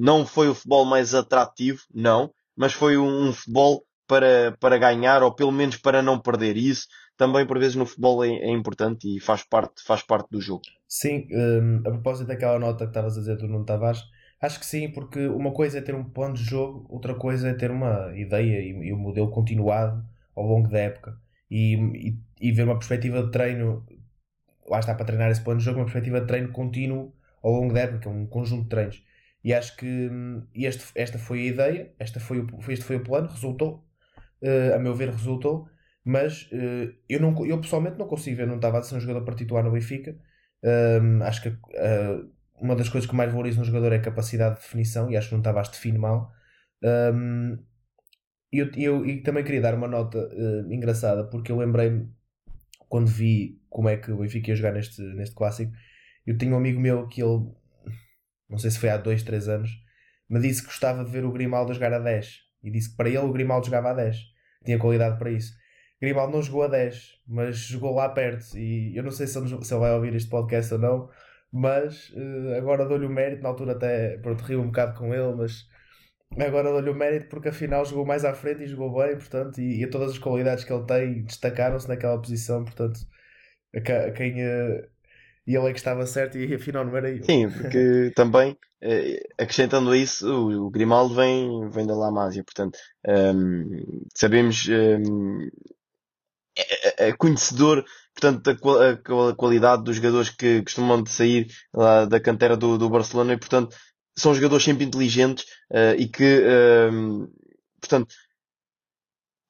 Não 0.00 0.26
foi 0.26 0.48
o 0.48 0.54
futebol 0.54 0.84
mais 0.84 1.14
atrativo, 1.14 1.80
não, 1.94 2.32
mas 2.56 2.72
foi 2.72 2.96
um, 2.96 3.28
um, 3.28 3.32
futebol 3.32 3.84
para, 4.06 4.56
para 4.58 4.78
ganhar 4.78 5.22
ou 5.22 5.34
pelo 5.34 5.52
menos 5.52 5.76
para 5.76 6.02
não 6.02 6.18
perder. 6.18 6.56
E 6.56 6.68
isso 6.68 6.86
também 7.16 7.46
por 7.46 7.58
vezes 7.58 7.74
no 7.76 7.84
futebol 7.84 8.24
é, 8.24 8.28
é 8.28 8.50
importante 8.50 9.16
e 9.16 9.20
faz 9.20 9.42
parte, 9.42 9.82
faz 9.84 10.02
parte 10.02 10.30
do 10.30 10.40
jogo. 10.40 10.62
Sim, 10.86 11.26
um, 11.30 11.80
a 11.86 11.90
propósito 11.90 12.28
daquela 12.28 12.58
nota 12.58 12.84
que 12.84 12.90
estavas 12.90 13.16
a 13.16 13.20
dizer 13.20 13.36
do 13.36 13.46
Nuno 13.46 13.64
Tavares, 13.64 14.02
acho 14.40 14.58
que 14.58 14.66
sim, 14.66 14.90
porque 14.90 15.26
uma 15.26 15.52
coisa 15.52 15.78
é 15.78 15.82
ter 15.82 15.94
um 15.94 16.04
plano 16.04 16.34
de 16.34 16.44
jogo, 16.44 16.86
outra 16.88 17.14
coisa 17.14 17.48
é 17.48 17.54
ter 17.54 17.70
uma 17.70 18.12
ideia 18.16 18.60
e, 18.60 18.88
e 18.88 18.92
um 18.92 18.98
modelo 18.98 19.30
continuado 19.30 20.02
ao 20.34 20.46
longo 20.46 20.68
da 20.68 20.78
época 20.78 21.18
e, 21.50 21.74
e, 21.74 22.18
e, 22.40 22.52
ver 22.52 22.64
uma 22.64 22.78
perspectiva 22.78 23.22
de 23.22 23.30
treino, 23.30 23.84
lá 24.68 24.78
está 24.78 24.94
para 24.94 25.04
treinar 25.04 25.30
esse 25.30 25.42
plano 25.42 25.58
de 25.58 25.64
jogo, 25.64 25.78
uma 25.78 25.84
perspectiva 25.84 26.20
de 26.20 26.26
treino 26.26 26.52
contínuo 26.52 27.12
ao 27.42 27.52
longo 27.52 27.72
da 27.72 27.80
época, 27.80 28.08
um 28.08 28.26
conjunto 28.26 28.64
de 28.64 28.68
treinos. 28.68 29.02
E 29.42 29.54
acho 29.54 29.76
que 29.76 29.86
hum, 29.86 30.46
este, 30.54 30.84
esta 30.94 31.18
foi 31.18 31.40
a 31.40 31.46
ideia, 31.46 31.94
esta 31.98 32.20
foi 32.20 32.40
o, 32.40 32.46
este 32.68 32.84
foi 32.84 32.96
o 32.96 33.04
plano, 33.04 33.28
resultou, 33.28 33.84
uh, 34.42 34.74
a 34.74 34.78
meu 34.78 34.94
ver, 34.94 35.10
resultou, 35.10 35.68
mas 36.04 36.50
uh, 36.52 36.92
eu, 37.08 37.20
não, 37.20 37.46
eu 37.46 37.60
pessoalmente 37.60 37.98
não 37.98 38.06
consigo 38.06 38.36
ver, 38.36 38.46
não 38.46 38.56
estava 38.56 38.78
a 38.78 38.82
ser 38.82 38.96
um 38.96 39.00
jogador 39.00 39.24
para 39.24 39.34
titular 39.34 39.64
no 39.64 39.70
Benfica. 39.70 40.16
Um, 40.62 41.22
acho 41.22 41.42
que 41.42 41.48
uh, 41.48 42.30
uma 42.60 42.74
das 42.74 42.88
coisas 42.88 43.08
que 43.08 43.14
mais 43.14 43.30
valorizo 43.30 43.60
no 43.60 43.64
jogador 43.64 43.92
é 43.92 43.96
a 43.96 44.02
capacidade 44.02 44.56
de 44.56 44.62
definição, 44.62 45.10
e 45.10 45.16
acho 45.16 45.28
que 45.28 45.34
não 45.34 45.40
estava 45.40 45.60
a 45.60 45.62
define 45.62 45.98
mal. 45.98 46.32
Um, 46.82 47.58
e 48.52 48.58
eu, 48.58 48.70
eu, 48.76 49.06
eu, 49.06 49.22
também 49.22 49.44
queria 49.44 49.60
dar 49.60 49.74
uma 49.74 49.86
nota 49.86 50.18
engraçada, 50.70 51.24
porque 51.24 51.52
eu 51.52 51.56
lembrei-me 51.58 52.10
quando 52.88 53.06
vi 53.06 53.60
como 53.68 53.88
é 53.88 53.96
que 53.96 54.10
o 54.10 54.18
Benfica 54.18 54.50
ia 54.50 54.56
jogar 54.56 54.72
neste, 54.72 55.02
neste 55.02 55.34
clássico. 55.34 55.72
Eu 56.28 56.36
tinha 56.36 56.52
um 56.52 56.58
amigo 56.58 56.78
meu 56.78 57.06
que 57.08 57.22
ele, 57.22 57.50
não 58.50 58.58
sei 58.58 58.70
se 58.70 58.78
foi 58.78 58.90
há 58.90 58.98
2, 58.98 59.22
3 59.22 59.48
anos, 59.48 59.70
me 60.28 60.38
disse 60.38 60.60
que 60.60 60.66
gostava 60.66 61.02
de 61.02 61.10
ver 61.10 61.24
o 61.24 61.32
Grimaldo 61.32 61.72
jogar 61.72 61.94
a 61.94 61.98
10. 61.98 62.40
E 62.62 62.70
disse 62.70 62.90
que 62.90 62.96
para 62.98 63.08
ele 63.08 63.20
o 63.20 63.32
Grimaldo 63.32 63.64
jogava 63.64 63.92
a 63.92 63.94
10. 63.94 64.18
Tinha 64.62 64.78
qualidade 64.78 65.18
para 65.18 65.30
isso. 65.30 65.54
Grimaldo 65.98 66.34
não 66.34 66.42
jogou 66.42 66.64
a 66.64 66.68
10, 66.68 67.22
mas 67.26 67.56
jogou 67.56 67.94
lá 67.94 68.10
perto. 68.10 68.58
E 68.58 68.94
eu 68.94 69.02
não 69.02 69.10
sei 69.10 69.26
se 69.26 69.38
ele, 69.38 69.64
se 69.64 69.72
ele 69.72 69.80
vai 69.80 69.90
ouvir 69.92 70.14
este 70.14 70.28
podcast 70.28 70.74
ou 70.74 70.78
não, 70.78 71.08
mas 71.50 72.10
uh, 72.10 72.56
agora 72.58 72.84
dou-lhe 72.84 73.06
o 73.06 73.10
mérito. 73.10 73.42
Na 73.42 73.48
altura 73.48 73.72
até 73.72 74.18
pronto, 74.18 74.44
rio 74.44 74.60
um 74.60 74.66
bocado 74.66 74.98
com 74.98 75.14
ele, 75.14 75.34
mas 75.34 75.66
agora 76.38 76.70
dou-lhe 76.70 76.90
o 76.90 76.94
mérito 76.94 77.30
porque 77.30 77.48
afinal 77.48 77.86
jogou 77.86 78.04
mais 78.04 78.26
à 78.26 78.34
frente 78.34 78.64
e 78.64 78.66
jogou 78.66 78.94
bem, 79.02 79.16
portanto, 79.16 79.62
e, 79.62 79.82
e 79.82 79.86
todas 79.86 80.10
as 80.10 80.18
qualidades 80.18 80.62
que 80.62 80.72
ele 80.74 80.84
tem 80.84 81.24
destacaram-se 81.24 81.88
naquela 81.88 82.20
posição, 82.20 82.66
portanto, 82.66 83.00
a, 83.74 83.78
a 83.78 84.12
quem. 84.12 84.44
Uh, 84.44 84.97
e 85.48 85.56
ele 85.56 85.68
é 85.68 85.72
que 85.72 85.78
estava 85.78 86.06
certo 86.06 86.36
e 86.36 86.54
afinal 86.54 86.84
não 86.84 86.94
era 86.94 87.10
eu. 87.10 87.24
Sim, 87.24 87.48
porque 87.50 88.12
também, 88.14 88.54
eh, 88.82 89.18
acrescentando 89.38 89.90
a 89.90 89.96
isso, 89.96 90.28
o, 90.30 90.68
Grimaldo 90.68 91.14
vem, 91.14 91.70
vem 91.70 91.86
da 91.86 91.96
La 91.96 92.10
Masia, 92.10 92.44
portanto, 92.44 92.78
um, 93.06 93.10
ehm, 93.10 94.08
sabemos 94.14 94.68
um, 94.68 94.72
ehm, 94.72 95.48
é, 96.54 97.06
é, 97.06 97.08
é, 97.08 97.12
conhecedor 97.12 97.82
portanto, 98.14 98.42
da 98.42 99.34
qualidade 99.34 99.84
dos 99.84 99.96
jogadores 99.96 100.28
que 100.28 100.60
costumam 100.62 101.02
de 101.02 101.10
sair 101.10 101.46
lá 101.72 102.04
da 102.04 102.20
cantera 102.20 102.56
do, 102.56 102.76
do 102.76 102.90
Barcelona 102.90 103.32
e, 103.32 103.38
portanto, 103.38 103.74
são 104.18 104.34
jogadores 104.34 104.64
sempre 104.64 104.84
inteligentes 104.84 105.44
uh, 105.70 105.94
e 105.96 106.08
que, 106.08 106.42
uh, 106.42 107.30
portanto, 107.80 108.12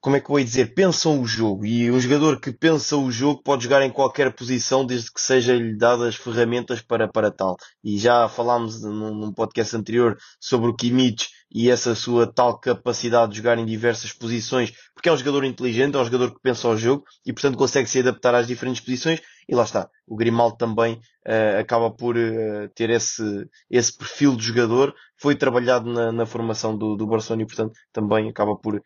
como 0.00 0.16
é 0.16 0.20
que 0.20 0.26
eu 0.26 0.30
vou 0.30 0.42
dizer, 0.42 0.74
pensam 0.74 1.20
o 1.20 1.26
jogo. 1.26 1.66
E 1.66 1.90
um 1.90 1.98
jogador 1.98 2.40
que 2.40 2.52
pensa 2.52 2.96
o 2.96 3.10
jogo 3.10 3.42
pode 3.42 3.64
jogar 3.64 3.82
em 3.82 3.90
qualquer 3.90 4.32
posição 4.32 4.86
desde 4.86 5.12
que 5.12 5.20
sejam-lhe 5.20 5.76
dadas 5.76 6.14
ferramentas 6.14 6.80
para, 6.80 7.08
para 7.08 7.30
tal. 7.30 7.56
E 7.82 7.98
já 7.98 8.28
falámos 8.28 8.80
num, 8.82 9.14
num 9.14 9.32
podcast 9.32 9.76
anterior 9.76 10.16
sobre 10.40 10.70
o 10.70 10.74
Kimmich 10.74 11.28
e 11.50 11.70
essa 11.70 11.94
sua 11.94 12.32
tal 12.32 12.58
capacidade 12.58 13.32
de 13.32 13.38
jogar 13.38 13.58
em 13.58 13.66
diversas 13.66 14.12
posições, 14.12 14.72
porque 14.94 15.08
é 15.08 15.12
um 15.12 15.16
jogador 15.16 15.44
inteligente, 15.44 15.96
é 15.96 15.98
um 15.98 16.04
jogador 16.04 16.32
que 16.32 16.40
pensa 16.40 16.68
o 16.68 16.76
jogo 16.76 17.04
e 17.26 17.32
portanto 17.32 17.56
consegue 17.56 17.88
se 17.88 17.98
adaptar 17.98 18.34
às 18.34 18.46
diferentes 18.46 18.80
posições. 18.80 19.20
E 19.48 19.54
lá 19.54 19.62
está, 19.64 19.88
o 20.06 20.14
Grimaldo 20.14 20.56
também 20.58 20.94
uh, 21.26 21.58
acaba 21.58 21.90
por 21.90 22.16
uh, 22.16 22.68
ter 22.74 22.90
esse, 22.90 23.48
esse 23.70 23.96
perfil 23.96 24.36
de 24.36 24.44
jogador, 24.44 24.94
foi 25.16 25.34
trabalhado 25.34 25.90
na, 25.90 26.12
na 26.12 26.26
formação 26.26 26.76
do, 26.76 26.94
do 26.96 27.06
Barcelona 27.06 27.42
e 27.42 27.46
portanto 27.46 27.72
também 27.92 28.28
acaba 28.28 28.54
por 28.56 28.80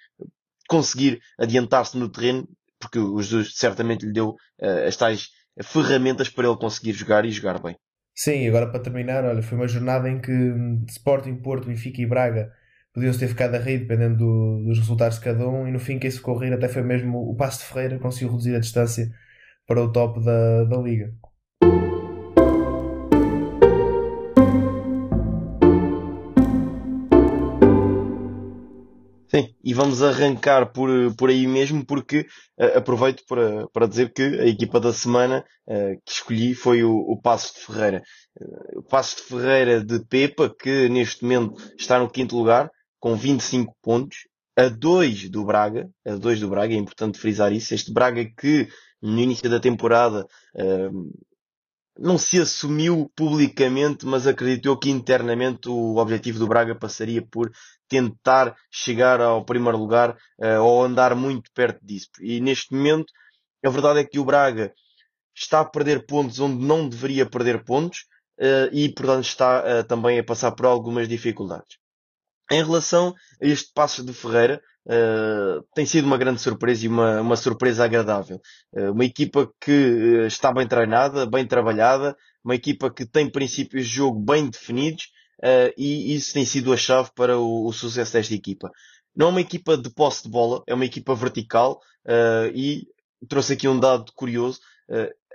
conseguir 0.72 1.20
adiantar-se 1.38 1.98
no 1.98 2.08
terreno, 2.11 2.48
porque 2.80 2.98
o 2.98 3.20
Jesus 3.20 3.52
certamente 3.56 4.06
lhe 4.06 4.12
deu 4.12 4.30
uh, 4.30 4.88
as 4.88 4.96
tais 4.96 5.28
ferramentas 5.62 6.30
para 6.30 6.48
ele 6.48 6.56
conseguir 6.56 6.92
jogar 6.92 7.24
e 7.26 7.30
jogar 7.30 7.62
bem. 7.62 7.76
Sim, 8.14 8.48
agora 8.48 8.70
para 8.70 8.80
terminar, 8.80 9.24
olha, 9.24 9.42
foi 9.42 9.56
uma 9.56 9.68
jornada 9.68 10.08
em 10.08 10.20
que 10.20 10.32
hum, 10.32 10.85
Sporting, 10.88 11.37
Porto, 11.37 11.68
Benfica 11.68 12.00
e 12.00 12.06
Braga 12.06 12.50
podiam-se 12.94 13.18
ter 13.18 13.28
ficado 13.28 13.54
a 13.54 13.58
rir, 13.58 13.78
dependendo 13.78 14.18
do, 14.18 14.64
dos 14.66 14.78
resultados 14.78 15.18
de 15.18 15.24
cada 15.24 15.46
um, 15.48 15.66
e 15.66 15.70
no 15.70 15.78
fim 15.78 15.98
quem 15.98 16.11
se 16.11 16.20
correr 16.20 16.52
até 16.52 16.68
foi 16.68 16.82
mesmo 16.82 17.18
o 17.18 17.37
Passo 17.37 17.61
de 17.61 17.66
Ferreira, 17.66 17.98
conseguiu 17.98 18.30
reduzir 18.30 18.54
a 18.54 18.61
distância 18.61 19.11
para 19.66 19.82
o 19.82 19.92
top 19.92 20.22
da, 20.24 20.64
da 20.64 20.76
liga. 20.78 21.14
Sim, 29.34 29.54
e 29.64 29.72
vamos 29.72 30.02
arrancar 30.02 30.72
por, 30.72 30.90
por 31.16 31.30
aí 31.30 31.46
mesmo, 31.46 31.86
porque 31.86 32.26
uh, 32.58 32.76
aproveito 32.76 33.24
para, 33.26 33.66
para 33.68 33.86
dizer 33.86 34.12
que 34.12 34.22
a 34.22 34.46
equipa 34.46 34.78
da 34.78 34.92
semana 34.92 35.42
uh, 35.66 35.98
que 36.04 36.12
escolhi 36.12 36.54
foi 36.54 36.84
o, 36.84 36.94
o 36.94 37.18
Passo 37.18 37.54
de 37.54 37.60
Ferreira. 37.60 38.02
Uh, 38.38 38.80
o 38.80 38.82
Passo 38.82 39.16
de 39.16 39.22
Ferreira 39.22 39.82
de 39.82 40.04
Pepa, 40.04 40.54
que 40.54 40.86
neste 40.90 41.22
momento 41.22 41.54
está 41.78 41.98
no 41.98 42.10
quinto 42.10 42.36
lugar, 42.36 42.70
com 43.00 43.16
25 43.16 43.74
pontos, 43.80 44.18
a 44.54 44.68
2 44.68 45.30
do 45.30 45.46
Braga, 45.46 45.88
a 46.06 46.14
2 46.14 46.40
do 46.40 46.50
Braga, 46.50 46.74
é 46.74 46.76
importante 46.76 47.18
frisar 47.18 47.54
isso. 47.54 47.74
Este 47.74 47.90
Braga 47.90 48.22
que 48.38 48.68
no 49.00 49.18
início 49.18 49.48
da 49.48 49.58
temporada 49.58 50.26
não 51.98 52.16
se 52.16 52.40
assumiu 52.40 53.11
publicamente, 53.14 54.07
mas 54.07 54.26
acreditou 54.26 54.78
que 54.78 54.90
internamente 54.90 55.68
o 55.68 55.96
objetivo 55.96 56.38
do 56.38 56.46
Braga 56.46 56.74
passaria 56.74 57.22
por 57.22 57.52
tentar 57.88 58.57
chegar 58.70 59.20
ao 59.20 59.44
primeiro 59.44 59.76
lugar 59.76 60.16
uh, 60.38 60.62
ou 60.62 60.85
andar 60.85 61.14
muito 61.14 61.50
perto 61.52 61.85
disso. 61.85 62.09
E 62.20 62.40
neste 62.40 62.74
momento, 62.74 63.12
a 63.64 63.68
verdade 63.68 64.00
é 64.00 64.05
que 64.05 64.18
o 64.18 64.24
Braga 64.24 64.72
está 65.35 65.61
a 65.61 65.64
perder 65.64 66.07
pontos 66.07 66.40
onde 66.40 66.64
não 66.64 66.88
deveria 66.88 67.28
perder 67.28 67.64
pontos 67.64 68.07
uh, 68.38 68.72
e, 68.72 68.88
portanto, 68.92 69.24
está 69.24 69.62
uh, 69.62 69.85
também 69.85 70.18
a 70.18 70.24
passar 70.24 70.52
por 70.52 70.66
algumas 70.66 71.09
dificuldades. 71.09 71.76
Em 72.50 72.62
relação 72.62 73.14
a 73.40 73.46
este 73.46 73.70
passo 73.72 74.05
de 74.05 74.12
Ferreira, 74.12 74.62
uh, 74.86 75.62
tem 75.74 75.86
sido 75.86 76.06
uma 76.06 76.18
grande 76.18 76.40
surpresa 76.40 76.84
e 76.84 76.88
uma, 76.88 77.20
uma 77.20 77.36
surpresa 77.36 77.84
agradável. 77.84 78.40
Uh, 78.72 78.92
uma 78.92 79.04
equipa 79.04 79.50
que 79.60 79.70
uh, 79.70 80.26
está 80.26 80.52
bem 80.52 80.66
treinada, 80.66 81.26
bem 81.26 81.46
trabalhada, 81.46 82.16
uma 82.44 82.54
equipa 82.54 82.90
que 82.90 83.06
tem 83.06 83.30
princípios 83.30 83.86
de 83.86 83.94
jogo 83.94 84.18
bem 84.20 84.48
definidos 84.48 85.10
e 85.76 86.14
isso 86.14 86.32
tem 86.32 86.44
sido 86.44 86.72
a 86.72 86.76
chave 86.76 87.10
para 87.16 87.36
o, 87.36 87.66
o, 87.66 87.72
sucesso 87.72 88.12
desta 88.12 88.32
equipa. 88.32 88.70
Não 89.14 89.26
é 89.26 89.30
uma 89.30 89.40
equipa 89.40 89.76
de 89.76 89.90
posse 89.90 90.22
de 90.22 90.28
bola, 90.28 90.62
é 90.68 90.74
uma 90.74 90.84
equipa 90.84 91.16
vertical 91.16 91.80
e 92.54 92.86
trouxe 93.28 93.54
aqui 93.54 93.66
um 93.66 93.78
dado 93.78 94.12
curioso. 94.14 94.60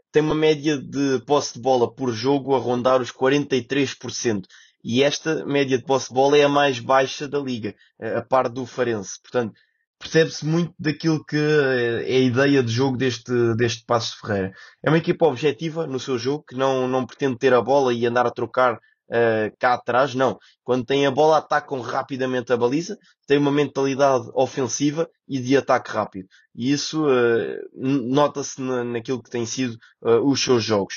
tem 0.10 0.24
uma 0.24 0.34
média 0.34 0.78
de 0.78 1.20
posse 1.26 1.56
de 1.56 1.60
bola 1.60 1.94
por 1.94 2.14
jogo 2.14 2.56
a 2.56 2.58
rondar 2.58 3.02
os 3.02 3.12
43%. 3.12 4.46
E 4.84 5.04
esta 5.04 5.46
média 5.46 5.78
de 5.78 5.84
posse 5.84 6.10
de 6.10 6.14
bola 6.14 6.38
é 6.38 6.44
a 6.44 6.50
mais 6.50 6.80
baixa 6.80 7.28
da 7.28 7.40
liga, 7.40 7.76
a 8.00 8.22
par 8.22 8.50
do 8.50 8.66
Farense. 8.66 9.20
Portanto, 9.22 9.54
percebe-se 10.00 10.46
muito 10.46 10.74
daquilo 10.80 11.24
que 11.26 11.38
é 11.38 12.16
a 12.16 12.20
ideia 12.20 12.64
de 12.64 12.72
jogo 12.72 12.98
deste, 12.98 13.32
deste 13.56 13.84
Passo 13.86 14.16
de 14.16 14.22
Ferreira. 14.22 14.54
É 14.84 14.90
uma 14.90 14.98
equipa 14.98 15.26
objetiva 15.26 15.88
no 15.88 16.00
seu 16.00 16.18
jogo, 16.18 16.44
que 16.48 16.56
não, 16.56 16.88
não 16.88 17.06
pretende 17.06 17.38
ter 17.38 17.54
a 17.54 17.62
bola 17.62 17.94
e 17.94 18.06
andar 18.06 18.26
a 18.26 18.32
trocar 18.32 18.76
uh, 18.76 19.58
cá 19.60 19.74
atrás, 19.74 20.14
não. 20.14 20.38
Quando 20.64 20.86
tem 20.86 21.06
a 21.06 21.12
bola, 21.12 21.38
atacam 21.38 21.82
rapidamente 21.82 22.54
a 22.54 22.58
baliza, 22.58 22.98
têm 23.26 23.38
uma 23.38 23.52
mentalidade 23.52 24.30
ofensiva 24.34 25.10
e 25.28 25.40
de 25.40 25.58
ataque 25.58 25.92
rápido. 25.92 26.28
E 26.56 26.72
isso 26.72 27.06
uh, 27.06 27.58
nota-se 27.74 28.62
na, 28.62 28.84
naquilo 28.84 29.22
que 29.22 29.30
tem 29.30 29.46
sido 29.46 29.78
uh, 30.02 30.20
os 30.30 30.42
seus 30.42 30.64
jogos 30.64 30.96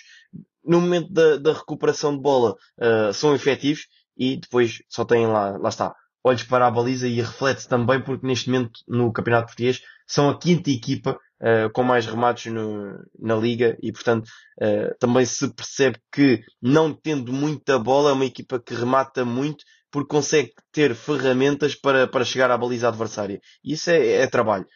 no 0.70 0.80
momento 0.80 1.12
da, 1.12 1.36
da 1.36 1.52
recuperação 1.52 2.14
de 2.14 2.22
bola 2.22 2.54
uh, 2.78 3.12
são 3.12 3.34
efetivos 3.34 3.88
e 4.16 4.36
depois 4.36 4.78
só 4.88 5.04
têm 5.04 5.26
lá, 5.26 5.58
lá 5.58 5.68
está, 5.68 5.92
olhos 6.22 6.44
para 6.44 6.64
a 6.64 6.70
baliza 6.70 7.08
e 7.08 7.20
reflete 7.20 7.66
também 7.66 8.00
porque 8.00 8.24
neste 8.24 8.48
momento 8.48 8.78
no 8.86 9.12
Campeonato 9.12 9.46
Português 9.46 9.80
são 10.06 10.30
a 10.30 10.38
quinta 10.38 10.70
equipa 10.70 11.18
uh, 11.42 11.68
com 11.72 11.82
mais 11.82 12.06
remates 12.06 12.52
no, 12.52 13.04
na 13.18 13.34
liga 13.34 13.76
e 13.82 13.90
portanto 13.90 14.28
uh, 14.62 14.96
também 15.00 15.26
se 15.26 15.52
percebe 15.52 15.98
que 16.12 16.40
não 16.62 16.94
tendo 16.94 17.32
muita 17.32 17.76
bola 17.76 18.10
é 18.10 18.12
uma 18.12 18.24
equipa 18.24 18.60
que 18.60 18.72
remata 18.72 19.24
muito 19.24 19.64
porque 19.90 20.14
consegue 20.14 20.52
ter 20.70 20.94
ferramentas 20.94 21.74
para, 21.74 22.06
para 22.06 22.24
chegar 22.24 22.48
à 22.48 22.56
baliza 22.56 22.86
adversária. 22.86 23.40
Isso 23.64 23.90
é, 23.90 24.22
é 24.22 24.26
trabalho. 24.28 24.66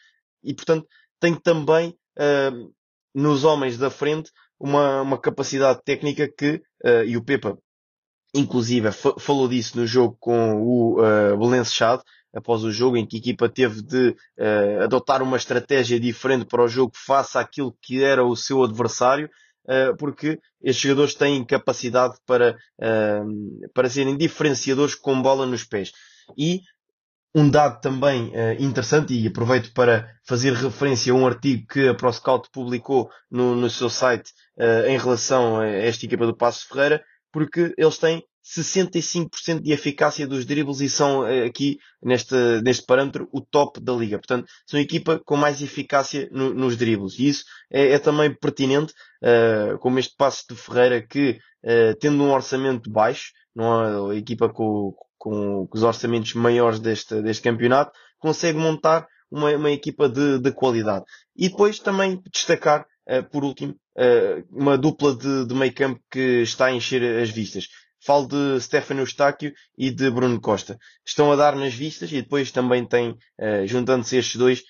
E 0.43 0.53
portanto 0.53 0.89
tem 1.21 1.37
também 1.37 1.91
uh, 2.19 2.75
nos 3.15 3.45
homens 3.45 3.79
da 3.79 3.91
frente 3.91 4.33
uma, 4.65 5.03
uma 5.03 5.19
capacidade 5.19 5.81
técnica 5.85 6.27
que, 6.27 6.63
e 7.07 7.17
o 7.17 7.23
Pepa 7.23 7.59
inclusive 8.35 8.91
falou 8.93 9.49
disso 9.49 9.79
no 9.79 9.87
jogo 9.87 10.17
com 10.19 10.55
o 10.61 11.01
uh, 11.01 11.39
Belenense 11.39 11.73
Chade, 11.73 12.03
após 12.35 12.65
o 12.65 12.73
jogo 12.73 12.97
em 12.97 13.07
que 13.07 13.17
a 13.17 13.21
equipa 13.21 13.49
teve 13.49 13.81
de 13.81 14.09
uh, 14.09 14.83
adotar 14.83 15.23
uma 15.23 15.37
estratégia 15.37 16.01
diferente 16.01 16.45
para 16.45 16.65
o 16.65 16.69
jogo 16.69 16.93
face 16.95 17.39
àquilo 17.39 17.77
que 17.81 18.03
era 18.03 18.25
o 18.25 18.35
seu 18.35 18.65
adversário, 18.65 19.31
uh, 19.67 19.97
porque 19.97 20.41
estes 20.61 20.83
jogadores 20.83 21.15
têm 21.15 21.45
capacidade 21.45 22.17
para, 22.27 22.57
uh, 22.81 23.69
para 23.73 23.89
serem 23.89 24.17
diferenciadores 24.17 24.97
com 24.97 25.23
bola 25.23 25.47
nos 25.47 25.63
pés. 25.63 25.93
E 26.37 26.63
um 27.35 27.51
dado 27.51 27.81
também 27.81 28.33
interessante, 28.61 29.13
e 29.13 29.27
aproveito 29.27 29.73
para 29.73 30.09
fazer 30.25 30.53
referência 30.53 31.13
a 31.13 31.17
um 31.17 31.27
artigo 31.27 31.67
que 31.67 31.89
a 31.89 31.95
ProScout 31.95 32.49
publicou 32.53 33.11
no, 33.31 33.57
no 33.57 33.69
seu 33.69 33.91
site 33.91 34.31
em 34.87 34.97
relação 34.97 35.59
a 35.59 35.67
esta 35.67 36.07
equipa 36.07 36.27
do 36.27 36.37
Passo 36.37 36.69
Ferreira, 36.69 37.03
porque 37.33 37.75
eles 37.77 37.99
têm 37.99 38.23
65% 38.45 39.63
de 39.63 39.73
eficácia 39.73 40.27
dos 40.27 40.45
dribles 40.45 40.81
e 40.81 40.89
são 40.89 41.27
eh, 41.27 41.47
aqui 41.47 41.79
neste, 42.03 42.35
neste 42.63 42.85
parâmetro 42.85 43.27
o 43.33 43.41
top 43.41 43.81
da 43.81 43.95
liga. 43.95 44.19
Portanto, 44.19 44.47
são 44.67 44.79
a 44.79 44.83
equipa 44.83 45.19
com 45.25 45.35
mais 45.35 45.63
eficácia 45.63 46.29
no, 46.31 46.53
nos 46.53 46.77
dribles. 46.77 47.19
E 47.19 47.29
isso 47.29 47.45
é, 47.73 47.93
é 47.93 47.99
também 47.99 48.35
pertinente, 48.35 48.93
uh, 49.23 49.79
como 49.79 49.99
este 49.99 50.15
passo 50.15 50.45
de 50.51 50.57
Ferreira 50.57 51.01
que, 51.01 51.39
uh, 51.65 51.97
tendo 51.99 52.23
um 52.23 52.31
orçamento 52.31 52.91
baixo, 52.91 53.33
não 53.55 54.11
é 54.11 54.15
a 54.15 54.19
equipa 54.19 54.49
com, 54.51 54.95
com, 55.25 55.67
os 55.73 55.83
orçamentos 55.83 56.35
maiores 56.35 56.79
deste, 56.79 57.23
deste 57.23 57.43
campeonato, 57.43 57.93
consegue 58.19 58.59
montar 58.59 59.09
uma, 59.31 59.51
uma 59.57 59.71
equipa 59.71 60.07
de, 60.07 60.39
de 60.39 60.53
qualidade. 60.53 61.07
E 61.35 61.49
depois 61.49 61.79
também 61.79 62.23
destacar, 62.31 62.87
uh, 63.09 63.25
por 63.31 63.43
último, 63.43 63.73
uh, 63.97 64.45
uma 64.51 64.77
dupla 64.77 65.17
de, 65.17 65.47
de 65.47 65.55
meio 65.55 65.73
campo 65.73 65.99
que 66.11 66.43
está 66.43 66.67
a 66.67 66.73
encher 66.73 67.23
as 67.23 67.31
vistas. 67.31 67.69
Falo 68.05 68.29
de 68.29 68.61
Stefano 68.61 69.01
Eustáquio 69.01 69.55
e 69.79 69.91
de 69.91 70.11
Bruno 70.11 70.39
Costa. 70.39 70.77
Estão 71.07 71.33
a 71.33 71.37
dar 71.37 71.57
nas 71.57 71.73
vistas 71.73 72.13
e 72.13 72.21
depois 72.21 72.51
também 72.51 72.87
tem, 72.87 73.13
uh, 73.13 73.67
juntando-se 73.67 74.17
estes 74.17 74.37
dois, 74.37 74.63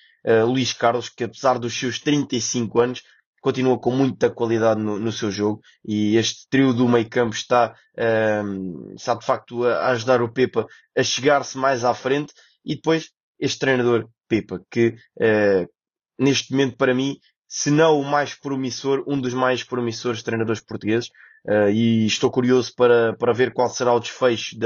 Luís 0.47 0.73
Carlos, 0.73 1.07
que 1.07 1.23
apesar 1.23 1.59
dos 1.59 1.77
seus 1.77 1.99
35 1.99 2.79
anos, 2.79 3.03
continua 3.45 3.77
com 3.77 3.91
muita 3.91 4.27
qualidade 4.27 4.81
no, 4.81 4.97
no 4.97 5.11
seu 5.11 5.29
jogo 5.29 5.61
e 5.87 6.17
este 6.17 6.49
trio 6.49 6.73
do 6.73 6.89
meio 6.89 7.07
campo 7.07 7.35
está, 7.35 7.75
uh, 7.95 8.95
está 8.95 9.13
de 9.13 9.23
facto 9.23 9.63
a, 9.63 9.91
ajudar 9.91 10.19
o 10.23 10.33
Pepa 10.33 10.65
a 10.97 11.03
chegar-se 11.03 11.55
mais 11.55 11.85
à 11.85 11.93
frente 11.93 12.33
e 12.65 12.73
depois 12.73 13.11
este 13.39 13.59
treinador 13.59 14.09
Pepa, 14.27 14.59
que 14.71 14.95
uh, 15.17 15.69
neste 16.17 16.53
momento 16.53 16.75
para 16.75 16.95
mim 16.95 17.19
se 17.47 17.69
não 17.69 17.99
o 17.99 18.03
mais 18.03 18.33
promissor, 18.33 19.03
um 19.07 19.21
dos 19.21 19.35
mais 19.35 19.63
promissores 19.63 20.23
treinadores 20.23 20.61
portugueses. 20.61 21.09
Uh, 21.47 21.69
e 21.69 22.07
estou 22.07 22.31
curioso 22.31 22.73
para, 22.75 23.15
para 23.15 23.31
ver 23.31 23.53
qual 23.53 23.69
será 23.69 23.93
o 23.93 23.99
desfecho 23.99 24.57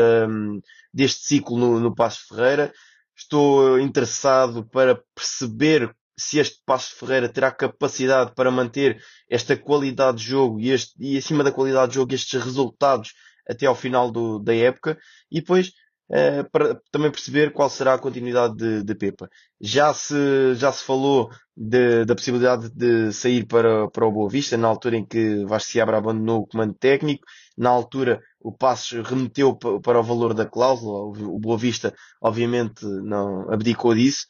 deste 0.93 1.25
ciclo 1.25 1.57
no, 1.57 1.81
no 1.81 1.93
Passo 1.93 2.21
Ferreira. 2.29 2.71
Estou 3.13 3.77
interessado 3.77 4.65
para 4.69 5.03
perceber 5.13 5.93
se 6.19 6.39
este 6.39 6.59
Passo 6.65 6.95
Ferreira 6.95 7.29
terá 7.29 7.49
capacidade 7.51 8.33
para 8.35 8.51
manter 8.51 9.01
esta 9.29 9.55
qualidade 9.55 10.17
de 10.17 10.25
jogo 10.25 10.59
e, 10.59 10.69
este, 10.69 10.93
e 10.99 11.17
acima 11.17 11.43
da 11.43 11.51
qualidade 11.51 11.89
de 11.89 11.95
jogo 11.95 12.13
estes 12.13 12.43
resultados 12.43 13.13
até 13.47 13.65
ao 13.65 13.75
final 13.75 14.11
do, 14.11 14.37
da 14.39 14.53
época. 14.53 14.97
E 15.31 15.39
depois 15.39 15.69
uh, 16.09 16.49
para 16.51 16.79
também 16.91 17.09
perceber 17.09 17.53
qual 17.53 17.69
será 17.69 17.93
a 17.93 17.99
continuidade 17.99 18.55
de, 18.55 18.83
de 18.83 18.95
Pepa. 18.95 19.29
Já 19.61 19.93
se, 19.93 20.53
já 20.55 20.71
se 20.71 20.83
falou 20.83 21.29
de, 21.55 22.05
da 22.05 22.15
possibilidade 22.15 22.69
de 22.69 23.11
sair 23.11 23.45
para, 23.45 23.89
para 23.89 24.05
o 24.05 24.11
Boa 24.11 24.29
Vista, 24.29 24.57
na 24.57 24.67
altura 24.67 24.97
em 24.97 25.05
que 25.05 25.45
Vasco 25.45 25.71
Seabra 25.71 25.97
abandonou 25.97 26.41
o 26.41 26.47
comando 26.47 26.73
técnico, 26.73 27.25
na 27.57 27.69
altura 27.69 28.21
o 28.41 28.53
Passos 28.53 29.05
remeteu 29.05 29.53
para 29.55 29.99
o 29.99 30.03
valor 30.03 30.33
da 30.33 30.45
cláusula, 30.45 30.99
o 31.27 31.39
Boa 31.39 31.57
Vista 31.57 31.93
obviamente 32.21 32.85
não 32.85 33.51
abdicou 33.51 33.93
disso, 33.93 34.27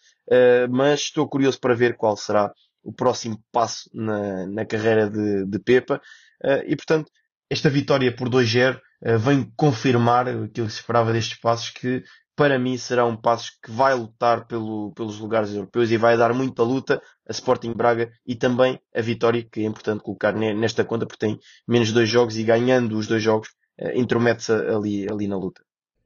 mas 0.69 1.01
estou 1.01 1.27
curioso 1.27 1.59
para 1.59 1.75
ver 1.75 1.95
qual 1.95 2.15
será 2.15 2.51
o 2.83 2.93
próximo 2.93 3.41
passo 3.51 3.89
na, 3.93 4.45
na 4.47 4.65
carreira 4.65 5.09
de, 5.09 5.45
de 5.45 5.59
Pepa, 5.59 6.01
uh, 6.43 6.63
e 6.65 6.75
portanto, 6.75 7.11
esta 7.49 7.69
vitória 7.69 8.15
por 8.15 8.29
2-0 8.29 8.79
eh, 9.01 9.17
vem 9.17 9.51
confirmar 9.55 10.27
aquilo 10.29 10.67
que 10.67 10.71
se 10.71 10.79
esperava 10.79 11.11
destes 11.11 11.39
passos, 11.39 11.71
que 11.71 12.03
para 12.35 12.59
mim 12.59 12.77
será 12.77 13.05
um 13.05 13.17
passo 13.17 13.51
que 13.63 13.71
vai 13.71 13.95
lutar 13.95 14.45
pelo, 14.45 14.93
pelos 14.93 15.19
lugares 15.19 15.53
europeus 15.53 15.89
e 15.89 15.97
vai 15.97 16.15
dar 16.15 16.31
muita 16.33 16.61
luta 16.61 17.01
a 17.27 17.31
Sporting 17.31 17.73
Braga 17.73 18.11
e 18.25 18.35
também 18.35 18.79
a 18.95 19.01
vitória, 19.01 19.43
que 19.51 19.61
é 19.61 19.63
importante 19.63 20.03
colocar 20.03 20.31
nesta 20.33 20.85
conta, 20.85 21.07
porque 21.07 21.25
tem 21.25 21.39
menos 21.67 21.91
dois 21.91 22.07
jogos 22.07 22.37
e 22.37 22.43
ganhando 22.43 22.97
os 22.97 23.07
dois 23.07 23.21
jogos, 23.23 23.49
intromete-se 23.95 24.51
ali, 24.51 25.07
ali 25.09 25.27
na 25.27 25.37
luta. 25.37 25.61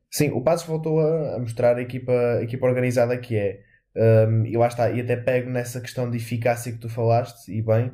Sim, 0.09 0.31
o 0.31 0.41
Passos 0.41 0.67
voltou 0.67 0.99
a, 0.99 1.35
a, 1.35 1.39
mostrar 1.39 1.75
a 1.75 1.81
equipa, 1.81 2.11
a 2.11 2.43
equipa 2.43 2.65
organizada 2.65 3.17
que 3.17 3.35
é. 3.35 3.59
Um, 3.95 4.45
e 4.45 4.57
lá 4.57 4.67
está, 4.67 4.89
e 4.91 5.01
até 5.01 5.15
pego 5.15 5.49
nessa 5.49 5.79
questão 5.79 6.09
de 6.09 6.17
eficácia 6.17 6.71
que 6.71 6.79
tu 6.79 6.89
falaste, 6.89 7.51
e 7.51 7.61
bem, 7.61 7.91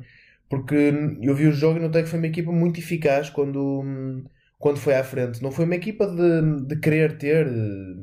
porque 0.48 0.92
eu 1.22 1.34
vi 1.34 1.46
o 1.46 1.52
jogo 1.52 1.78
e 1.78 1.82
notei 1.82 2.02
que 2.02 2.08
foi 2.08 2.18
uma 2.18 2.26
equipa 2.26 2.50
muito 2.52 2.80
eficaz 2.80 3.30
quando. 3.30 4.24
Quando 4.58 4.78
foi 4.78 4.94
à 4.94 5.02
frente. 5.02 5.42
Não 5.42 5.50
foi 5.50 5.64
uma 5.64 5.74
equipa 5.76 6.06
de, 6.06 6.66
de 6.66 6.76
querer 6.76 7.16
ter 7.16 7.46
eh, 7.46 7.50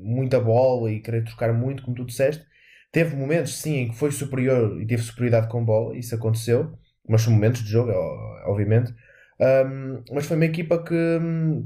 muita 0.02 0.40
bola 0.40 0.92
e 0.92 1.00
querer 1.00 1.24
trocar 1.24 1.54
muito, 1.54 1.84
como 1.84 1.96
tu 1.96 2.04
disseste. 2.06 2.44
Teve 2.92 3.16
momentos, 3.16 3.60
sim, 3.60 3.76
em 3.78 3.90
que 3.90 3.96
foi 3.96 4.12
superior 4.12 4.82
e 4.82 4.88
teve 4.88 5.04
superioridade 5.04 5.50
com 5.50 5.64
bola, 5.64 5.96
isso 5.96 6.16
aconteceu, 6.16 6.74
mas 7.08 7.22
são 7.22 7.34
momentos 7.34 7.64
de 7.64 7.70
jogo, 7.70 7.92
obviamente. 8.48 8.92
Um, 9.40 10.04
mas 10.12 10.26
foi 10.26 10.36
uma 10.36 10.46
equipa 10.46 10.84
que, 10.84 10.94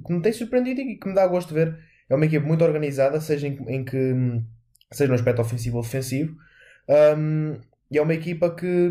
que 0.06 0.14
me 0.14 0.22
tem 0.22 0.34
surpreendido 0.34 0.82
e 0.82 0.98
que 0.98 1.08
me 1.08 1.16
dá 1.16 1.26
gosto 1.28 1.50
de 1.50 1.54
ver. 1.54 1.80
É 2.10 2.16
uma 2.16 2.26
equipa 2.26 2.46
muito 2.46 2.64
organizada, 2.66 3.22
seja 3.22 3.48
em, 3.48 3.58
em 3.70 3.86
que 3.86 3.98
seja 4.92 5.10
no 5.10 5.16
aspecto 5.16 5.42
ofensivo 5.42 5.78
ou 5.78 5.84
defensivo. 5.84 6.36
Um, 7.18 7.60
e 7.90 7.98
é 7.98 8.02
uma 8.02 8.14
equipa 8.14 8.54
que 8.56 8.90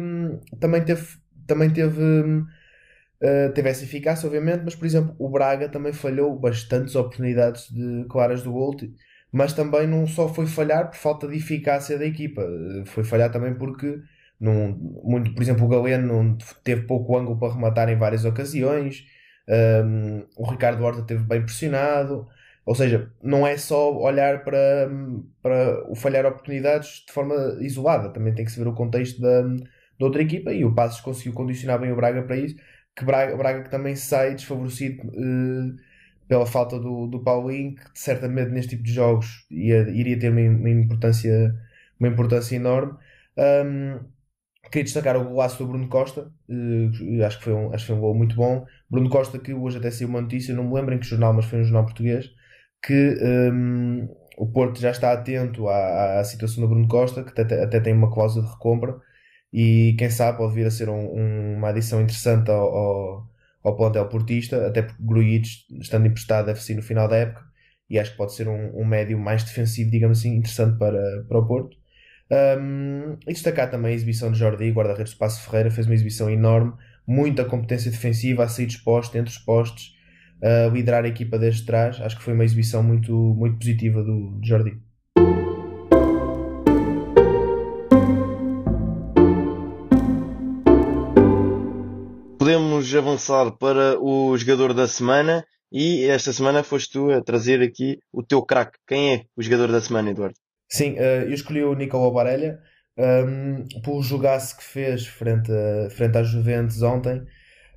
também 0.59 0.85
teve, 0.85 1.07
também 1.47 1.71
teve 1.71 2.45
Uh, 3.23 3.53
teve 3.53 3.69
essa 3.69 3.85
eficácia, 3.85 4.27
obviamente, 4.27 4.63
mas 4.65 4.75
por 4.75 4.87
exemplo, 4.87 5.15
o 5.19 5.29
Braga 5.29 5.69
também 5.69 5.93
falhou 5.93 6.39
bastantes 6.39 6.97
oportunidades 6.97 7.71
de 7.71 8.07
claras 8.09 8.43
do 8.43 8.51
gol, 8.51 8.75
mas 9.31 9.53
também 9.53 9.87
não 9.87 10.07
só 10.07 10.27
foi 10.27 10.47
falhar 10.47 10.89
por 10.89 10.97
falta 10.97 11.29
de 11.29 11.37
eficácia 11.37 11.99
da 11.99 12.07
equipa, 12.07 12.41
uh, 12.43 12.87
foi 12.87 13.05
falhar 13.05 13.31
também 13.31 13.55
porque, 13.55 14.01
não, 14.41 14.69
muito, 15.05 15.35
por 15.35 15.43
exemplo, 15.43 15.67
o 15.67 15.69
Galeno 15.69 16.39
teve 16.65 16.87
pouco 16.87 17.15
ângulo 17.15 17.39
para 17.39 17.53
rematar 17.53 17.91
em 17.91 17.97
várias 17.99 18.25
ocasiões, 18.25 19.05
um, 19.85 20.25
o 20.37 20.51
Ricardo 20.51 20.83
Horta 20.83 21.03
teve 21.03 21.23
bem 21.23 21.43
pressionado, 21.43 22.27
ou 22.71 22.75
seja, 22.77 23.11
não 23.21 23.45
é 23.45 23.57
só 23.57 23.93
olhar 23.99 24.45
para, 24.45 24.89
para 25.43 25.91
o 25.91 25.97
falhar 25.97 26.25
oportunidades 26.25 27.05
de 27.05 27.13
forma 27.13 27.35
isolada, 27.61 28.13
também 28.13 28.33
tem 28.33 28.45
que 28.45 28.53
se 28.53 28.61
ver 28.61 28.69
o 28.69 28.75
contexto 28.75 29.21
da, 29.21 29.43
da 29.43 30.07
outra 30.07 30.23
equipa 30.23 30.53
e 30.53 30.65
o 30.65 30.73
Passos 30.73 31.01
conseguiu 31.01 31.33
condicionar 31.33 31.81
bem 31.81 31.91
o 31.91 31.97
Braga 31.97 32.23
para 32.23 32.37
isso 32.37 32.55
que 32.95 33.05
Braga, 33.05 33.37
Braga 33.37 33.65
que 33.65 33.71
também 33.71 33.97
sai 33.97 34.37
desfavorecido 34.37 35.03
uh, 35.09 35.77
pela 36.29 36.47
falta 36.47 36.79
do, 36.79 37.09
do 37.09 37.25
Paulinho, 37.25 37.75
que 37.75 37.99
certamente 37.99 38.51
neste 38.51 38.77
tipo 38.77 38.85
de 38.85 38.93
jogos 38.93 39.45
ia, 39.51 39.89
iria 39.91 40.17
ter 40.17 40.31
uma, 40.31 40.41
uma 40.41 40.71
importância, 40.71 41.53
uma 41.99 42.09
importância 42.09 42.55
enorme. 42.55 42.97
Um, 43.37 43.99
queria 44.71 44.85
destacar 44.85 45.17
o 45.17 45.25
golaço 45.25 45.59
do 45.59 45.67
Bruno 45.67 45.89
Costa, 45.89 46.33
uh, 46.49 47.25
acho, 47.27 47.39
que 47.39 47.45
foi 47.45 47.53
um, 47.53 47.75
acho 47.75 47.85
que 47.85 47.89
foi 47.89 47.97
um 47.97 48.01
gol 48.01 48.15
muito 48.15 48.37
bom. 48.37 48.65
Bruno 48.89 49.11
Costa, 49.11 49.41
que 49.41 49.53
hoje 49.53 49.79
até 49.79 49.91
saiu 49.91 50.09
uma 50.09 50.21
notícia, 50.21 50.55
não 50.55 50.69
me 50.69 50.75
lembro 50.75 50.95
em 50.95 51.01
que 51.01 51.07
jornal, 51.07 51.33
mas 51.33 51.47
foi 51.47 51.59
um 51.61 51.65
jornal 51.65 51.85
português, 51.85 52.31
que 52.83 53.17
um, 53.53 54.09
o 54.39 54.47
Porto 54.51 54.81
já 54.81 54.91
está 54.91 55.13
atento 55.13 55.69
à, 55.69 56.21
à 56.21 56.25
situação 56.25 56.63
do 56.63 56.69
Bruno 56.69 56.89
Costa, 56.89 57.25
que 57.25 57.41
até, 57.41 57.63
até 57.63 57.81
tem 57.81 57.93
uma 57.93 58.13
cláusula 58.13 58.45
de 58.47 58.53
recompra 58.53 58.97
e 59.53 59.95
quem 59.99 60.11
sabe 60.11 60.39
pode 60.39 60.55
vir 60.55 60.67
a 60.67 60.71
ser 60.71 60.89
um, 60.89 60.95
um, 60.95 61.57
uma 61.57 61.69
adição 61.71 62.01
interessante 62.01 62.51
ao, 62.51 62.75
ao, 62.75 63.29
ao 63.65 63.77
plantel 63.77 64.09
portista, 64.09 64.67
até 64.67 64.83
porque 64.83 65.03
Grujic, 65.03 65.49
estando 65.81 66.07
emprestado, 66.07 66.47
deve 66.47 66.63
ser 66.63 66.75
no 66.75 66.83
final 66.83 67.09
da 67.09 67.17
época 67.17 67.45
e 67.89 67.99
acho 67.99 68.13
que 68.13 68.17
pode 68.17 68.33
ser 68.35 68.49
um, 68.49 68.81
um 68.81 68.85
médio 68.85 69.19
mais 69.19 69.43
defensivo, 69.43 69.91
digamos 69.91 70.21
assim, 70.21 70.37
interessante 70.37 70.79
para, 70.79 71.25
para 71.29 71.39
o 71.39 71.47
Porto. 71.47 71.77
Um, 72.31 73.19
e 73.27 73.33
destacar 73.33 73.69
também 73.69 73.91
a 73.91 73.95
exibição 73.95 74.31
de 74.31 74.39
Jordi, 74.39 74.71
guarda-redes 74.71 75.15
do 75.15 75.19
Passo 75.19 75.43
Ferreira, 75.43 75.71
fez 75.71 75.87
uma 75.87 75.95
exibição 75.95 76.31
enorme, 76.31 76.73
muita 77.05 77.45
competência 77.45 77.91
defensiva 77.91 78.45
a 78.45 78.49
sair 78.49 78.67
dos 78.67 78.77
postos, 78.77 79.17
entre 79.17 79.33
os 79.33 79.39
postos. 79.39 79.97
A 80.43 80.69
liderar 80.69 81.05
a 81.05 81.09
equipa 81.09 81.39
desde 81.39 81.65
trás. 81.65 82.01
Acho 82.01 82.17
que 82.17 82.23
foi 82.23 82.35
uma 82.35 82.45
exibição 82.45 82.83
muito, 82.83 83.13
muito 83.13 83.59
positiva 83.59 84.03
do, 84.03 84.41
Jordi. 84.43 84.79
Podemos 92.39 92.95
avançar 92.95 93.53
para 93.53 94.01
o 94.01 94.37
jogador 94.37 94.73
da 94.73 94.89
semana 94.89 95.45
e 95.71 96.05
esta 96.07 96.33
semana 96.33 96.65
foste 96.65 96.93
tu 96.93 97.11
a 97.11 97.23
trazer 97.23 97.63
aqui 97.63 97.99
o 98.13 98.23
teu 98.23 98.43
craque. 98.43 98.79
Quem 98.87 99.15
é 99.15 99.25
o 99.37 99.43
jogador 99.43 99.71
da 99.71 99.81
semana, 99.81 100.11
Eduardo? 100.11 100.35
Sim, 100.69 100.95
uh, 100.95 101.27
eu 101.27 101.35
escolhi 101.35 101.63
o 101.63 101.75
Nicolau 101.75 102.13
Barella 102.13 102.59
um, 102.99 103.81
pelo 103.83 104.03
jogaço 104.03 104.57
que 104.57 104.65
fez 104.65 105.07
frente, 105.07 105.51
a, 105.51 105.91
frente 105.91 106.19
às 106.19 106.29
Juventus 106.29 106.83
ontem. 106.83 107.23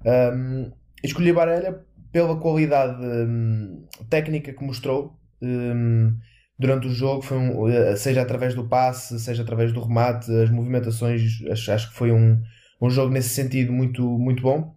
Um, 0.06 0.72
escolhi 1.04 1.32
Barella 1.32 1.86
pela 2.14 2.40
qualidade 2.40 3.04
um, 3.04 3.88
técnica 4.08 4.54
que 4.54 4.64
mostrou 4.64 5.20
um, 5.42 6.16
durante 6.58 6.88
o 6.88 6.92
jogo, 6.92 7.24
foi 7.24 7.38
um, 7.38 7.68
eh, 7.68 7.96
seja 7.96 8.22
através 8.22 8.54
do 8.54 8.70
passe, 8.70 9.20
seja 9.20 9.42
através 9.42 9.74
do 9.74 9.82
remate, 9.82 10.32
as 10.32 10.50
movimentações, 10.52 11.42
acho, 11.52 11.72
acho 11.72 11.90
que 11.90 11.96
foi 11.96 12.12
um, 12.12 12.40
um 12.80 12.90
jogo 12.90 13.12
nesse 13.12 13.30
sentido 13.30 13.74
muito, 13.74 14.04
muito 14.04 14.44
bom. 14.44 14.76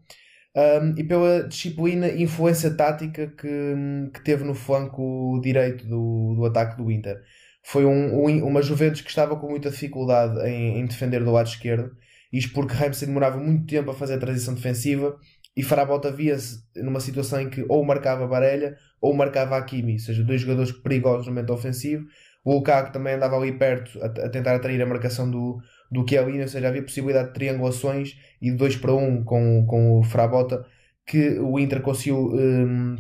Um, 0.56 0.94
e 0.98 1.04
pela 1.04 1.46
disciplina 1.46 2.08
e 2.08 2.22
influência 2.22 2.70
tática 2.70 3.26
que, 3.26 3.74
que 4.14 4.24
teve 4.24 4.42
no 4.42 4.54
flanco 4.54 5.38
direito 5.42 5.86
do, 5.86 6.34
do 6.36 6.46
ataque 6.46 6.78
do 6.78 6.90
Inter. 6.90 7.20
Foi 7.62 7.84
um, 7.84 8.24
um, 8.24 8.46
uma 8.46 8.62
Juventus 8.62 9.02
que 9.02 9.10
estava 9.10 9.36
com 9.36 9.50
muita 9.50 9.70
dificuldade 9.70 10.40
em, 10.48 10.80
em 10.80 10.86
defender 10.86 11.22
do 11.22 11.32
lado 11.32 11.48
esquerdo, 11.48 11.90
isto 12.32 12.52
porque 12.54 12.74
Ramsey 12.74 13.06
demorava 13.06 13.38
muito 13.38 13.66
tempo 13.66 13.90
a 13.90 13.94
fazer 13.94 14.14
a 14.14 14.18
transição 14.18 14.54
defensiva 14.54 15.18
e 15.56 15.62
Farabota 15.62 16.12
via-se 16.12 16.62
numa 16.76 17.00
situação 17.00 17.40
em 17.40 17.48
que 17.48 17.64
ou 17.68 17.82
marcava 17.82 18.26
Barella 18.26 18.76
ou 19.00 19.14
marcava 19.14 19.56
Hakimi, 19.56 19.94
ou 19.94 19.98
seja, 19.98 20.22
dois 20.22 20.42
jogadores 20.42 20.70
perigosos 20.70 21.26
no 21.26 21.32
momento 21.32 21.52
ofensivo. 21.52 22.06
O 22.44 22.54
Lukaku 22.54 22.92
também 22.92 23.14
andava 23.14 23.36
ali 23.36 23.52
perto 23.52 23.98
a, 24.02 24.06
a 24.06 24.28
tentar 24.28 24.54
atrair 24.54 24.80
a 24.82 24.86
marcação 24.86 25.28
do, 25.30 25.58
do 25.90 26.06
Chiellini, 26.06 26.42
ou 26.42 26.48
seja, 26.48 26.68
havia 26.68 26.82
possibilidade 26.82 27.28
de 27.28 27.34
triangulações 27.34 28.16
e 28.40 28.50
de 28.50 28.56
2 28.56 28.76
para 28.76 28.92
1 28.92 28.98
um 28.98 29.24
com, 29.24 29.66
com 29.66 29.98
o 29.98 30.04
Farabota 30.04 30.64
que 31.06 31.38
o 31.38 31.58
Inter 31.58 31.80
conseguiu 31.80 32.34
um, 32.34 32.96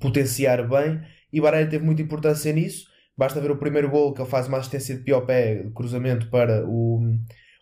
potenciar 0.00 0.68
bem 0.68 1.00
e 1.32 1.40
Barella 1.40 1.70
teve 1.70 1.84
muita 1.84 2.02
importância 2.02 2.52
nisso. 2.52 2.86
Basta 3.16 3.40
ver 3.40 3.50
o 3.50 3.56
primeiro 3.56 3.88
gol 3.88 4.12
que 4.12 4.20
ele 4.20 4.28
faz 4.28 4.48
uma 4.48 4.58
assistência 4.58 4.96
de 4.96 5.20
pé 5.26 5.62
de 5.62 5.70
cruzamento 5.70 6.28
para 6.28 6.66
o, 6.66 7.00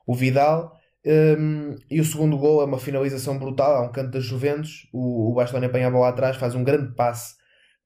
o 0.07 0.15
Vidal 0.15 0.80
um, 1.07 1.77
e 1.91 2.01
o 2.01 2.05
segundo 2.05 2.37
gol 2.37 2.61
é 2.61 2.65
uma 2.65 2.79
finalização 2.79 3.39
brutal, 3.39 3.77
há 3.77 3.83
um 3.83 3.93
canto 3.93 4.11
das 4.11 4.25
Juventus. 4.25 4.89
O, 4.93 5.31
o 5.31 5.35
Bastoni 5.35 5.67
apanha 5.67 5.89
a 5.89 5.91
bola 5.91 6.09
atrás, 6.09 6.37
faz 6.37 6.55
um 6.55 6.65
grande 6.65 6.95
passe 6.95 7.35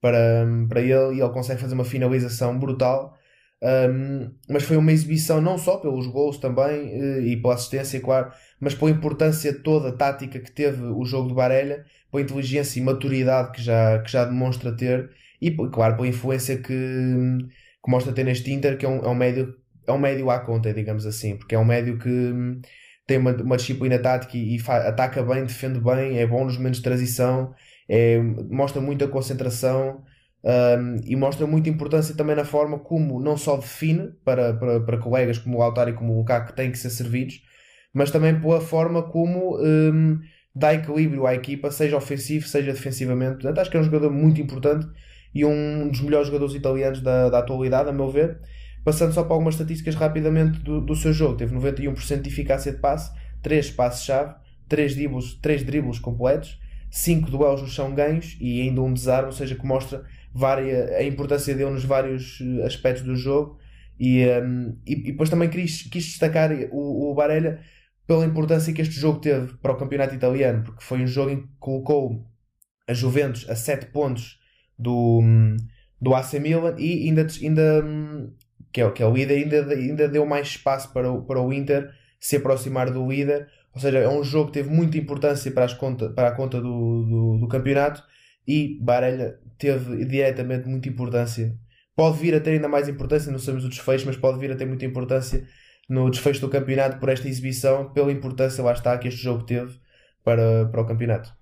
para, 0.00 0.46
para 0.68 0.80
ele 0.80 1.16
e 1.16 1.20
ele 1.20 1.32
consegue 1.32 1.60
fazer 1.60 1.74
uma 1.74 1.84
finalização 1.84 2.58
brutal. 2.58 3.16
Um, 3.62 4.30
mas 4.48 4.64
foi 4.64 4.76
uma 4.76 4.92
exibição 4.92 5.40
não 5.40 5.56
só 5.56 5.78
pelos 5.78 6.06
gols 6.06 6.36
também 6.38 6.92
eh, 6.92 7.20
e 7.20 7.36
pela 7.40 7.54
assistência, 7.54 7.98
claro, 7.98 8.30
mas 8.60 8.74
pela 8.74 8.90
importância 8.90 9.54
toda 9.62 9.96
tática 9.96 10.38
que 10.38 10.50
teve 10.52 10.82
o 10.82 11.02
jogo 11.04 11.28
de 11.28 11.34
Barella, 11.34 11.82
pela 12.10 12.22
inteligência 12.22 12.78
e 12.78 12.82
maturidade 12.82 13.52
que 13.52 13.62
já, 13.62 14.00
que 14.00 14.10
já 14.12 14.24
demonstra 14.26 14.76
ter 14.76 15.10
e, 15.40 15.50
claro, 15.70 15.96
pela 15.96 16.08
influência 16.08 16.58
que, 16.58 16.72
que 16.72 17.90
mostra 17.90 18.12
ter 18.12 18.24
neste 18.24 18.52
Inter, 18.52 18.76
que 18.76 18.84
é 18.84 18.88
um, 18.88 18.98
é 18.98 19.08
um 19.08 19.14
médio 19.14 19.54
é 19.86 19.92
um 19.92 19.98
médio 19.98 20.30
à 20.30 20.38
conta, 20.40 20.72
digamos 20.72 21.06
assim, 21.06 21.36
porque 21.36 21.54
é 21.54 21.58
um 21.58 21.64
médio 21.64 21.98
que 21.98 22.32
tem 23.06 23.18
uma, 23.18 23.32
uma 23.32 23.56
disciplina 23.56 23.98
tática 23.98 24.36
e, 24.36 24.56
e 24.56 24.60
ataca 24.68 25.22
bem, 25.22 25.44
defende 25.44 25.80
bem, 25.80 26.18
é 26.18 26.26
bom 26.26 26.44
nos 26.44 26.56
momentos 26.56 26.78
de 26.78 26.84
transição, 26.84 27.54
é, 27.88 28.18
mostra 28.18 28.80
muita 28.80 29.06
concentração 29.08 30.02
um, 30.44 30.96
e 31.04 31.16
mostra 31.16 31.46
muita 31.46 31.68
importância 31.68 32.14
também 32.14 32.36
na 32.36 32.44
forma 32.44 32.78
como 32.78 33.20
não 33.20 33.36
só 33.36 33.56
define 33.56 34.12
para, 34.24 34.54
para, 34.54 34.80
para 34.80 34.98
colegas 34.98 35.38
como 35.38 35.56
o 35.56 35.60
Lautaro 35.60 35.90
e 35.90 35.94
como 35.94 36.12
o 36.12 36.18
Lukaku 36.18 36.48
que 36.48 36.56
têm 36.56 36.70
que 36.70 36.78
ser 36.78 36.90
servidos, 36.90 37.42
mas 37.92 38.10
também 38.10 38.38
pela 38.40 38.60
forma 38.60 39.02
como 39.02 39.58
um, 39.58 40.18
dá 40.54 40.74
equilíbrio 40.74 41.26
à 41.26 41.34
equipa, 41.34 41.70
seja 41.70 41.96
ofensivo, 41.96 42.46
seja 42.46 42.72
defensivamente. 42.72 43.34
Portanto, 43.34 43.58
acho 43.58 43.70
que 43.70 43.76
é 43.76 43.80
um 43.80 43.84
jogador 43.84 44.10
muito 44.10 44.40
importante 44.40 44.86
e 45.34 45.44
um 45.44 45.88
dos 45.88 46.00
melhores 46.00 46.28
jogadores 46.28 46.54
italianos 46.54 47.00
da, 47.00 47.28
da 47.28 47.38
atualidade, 47.38 47.88
a 47.88 47.92
meu 47.92 48.10
ver. 48.10 48.38
Passando 48.84 49.14
só 49.14 49.24
para 49.24 49.32
algumas 49.32 49.54
estatísticas 49.54 49.94
rapidamente 49.94 50.58
do, 50.60 50.80
do 50.80 50.94
seu 50.94 51.12
jogo, 51.12 51.36
teve 51.36 51.54
91% 51.56 52.20
de 52.20 52.28
eficácia 52.28 52.70
de 52.70 52.78
passe, 52.78 53.10
3 53.42 53.70
passes-chave, 53.70 54.34
3 54.68 54.94
dribles, 54.94 55.34
3 55.40 55.64
dribles 55.64 55.98
completos, 55.98 56.60
5 56.90 57.30
duelos 57.30 57.62
no 57.62 57.68
chão 57.68 57.94
ganhos 57.94 58.36
e 58.40 58.60
ainda 58.60 58.82
um 58.82 58.92
desarme, 58.92 59.26
ou 59.26 59.32
seja, 59.32 59.54
que 59.54 59.66
mostra 59.66 60.04
a 60.98 61.02
importância 61.02 61.54
dele 61.54 61.70
nos 61.70 61.84
vários 61.84 62.40
eh, 62.40 62.64
aspectos 62.66 63.04
do 63.04 63.16
jogo. 63.16 63.58
E, 63.98 64.26
um, 64.26 64.76
e, 64.86 64.92
e, 64.92 65.12
depois 65.12 65.30
também 65.30 65.48
quis, 65.48 65.82
quis 65.82 66.04
destacar 66.04 66.50
o, 66.70 67.10
o 67.10 67.14
Barella 67.14 67.60
pela 68.06 68.26
importância 68.26 68.72
que 68.72 68.82
este 68.82 68.94
jogo 68.94 69.20
teve 69.20 69.54
para 69.58 69.72
o 69.72 69.76
campeonato 69.76 70.14
italiano, 70.14 70.62
porque 70.62 70.84
foi 70.84 71.00
um 71.00 71.06
jogo 71.06 71.30
em 71.30 71.42
que 71.42 71.48
colocou 71.58 72.26
a 72.86 72.92
Juventus 72.92 73.48
a 73.48 73.56
7 73.56 73.86
pontos 73.86 74.40
do, 74.78 75.22
do 76.00 76.14
AC 76.14 76.34
Milan 76.34 76.76
e 76.78 77.08
ainda, 77.08 77.26
ainda 77.40 77.84
hum, 77.84 78.32
que 78.74 78.80
é, 78.80 78.90
que 78.90 79.02
é 79.04 79.06
o 79.06 79.14
líder, 79.14 79.36
ainda, 79.36 79.72
ainda 79.72 80.08
deu 80.08 80.26
mais 80.26 80.48
espaço 80.48 80.92
para 80.92 81.08
o, 81.08 81.22
para 81.22 81.40
o 81.40 81.52
Inter 81.52 81.94
se 82.18 82.34
aproximar 82.34 82.90
do 82.90 83.08
líder. 83.08 83.46
Ou 83.72 83.80
seja, 83.80 83.98
é 83.98 84.08
um 84.08 84.24
jogo 84.24 84.48
que 84.48 84.54
teve 84.54 84.68
muita 84.68 84.98
importância 84.98 85.50
para, 85.52 85.64
as 85.64 85.72
conta, 85.72 86.10
para 86.10 86.28
a 86.28 86.32
conta 86.32 86.60
do, 86.60 87.04
do, 87.04 87.38
do 87.38 87.48
campeonato 87.48 88.02
e 88.46 88.76
Barella 88.82 89.38
teve 89.56 90.04
diretamente 90.04 90.68
muita 90.68 90.88
importância. 90.88 91.56
Pode 91.94 92.18
vir 92.18 92.34
a 92.34 92.40
ter 92.40 92.50
ainda 92.50 92.66
mais 92.66 92.88
importância, 92.88 93.30
não 93.30 93.38
sabemos 93.38 93.64
o 93.64 93.68
desfecho, 93.68 94.06
mas 94.06 94.16
pode 94.16 94.40
vir 94.40 94.50
a 94.50 94.56
ter 94.56 94.66
muita 94.66 94.84
importância 94.84 95.46
no 95.88 96.10
desfecho 96.10 96.40
do 96.40 96.48
campeonato 96.48 96.98
por 96.98 97.08
esta 97.10 97.28
exibição, 97.28 97.92
pela 97.92 98.10
importância, 98.10 98.64
lá 98.64 98.72
está, 98.72 98.98
que 98.98 99.06
este 99.06 99.22
jogo 99.22 99.44
teve 99.44 99.78
para, 100.24 100.66
para 100.66 100.80
o 100.80 100.86
campeonato. 100.86 101.32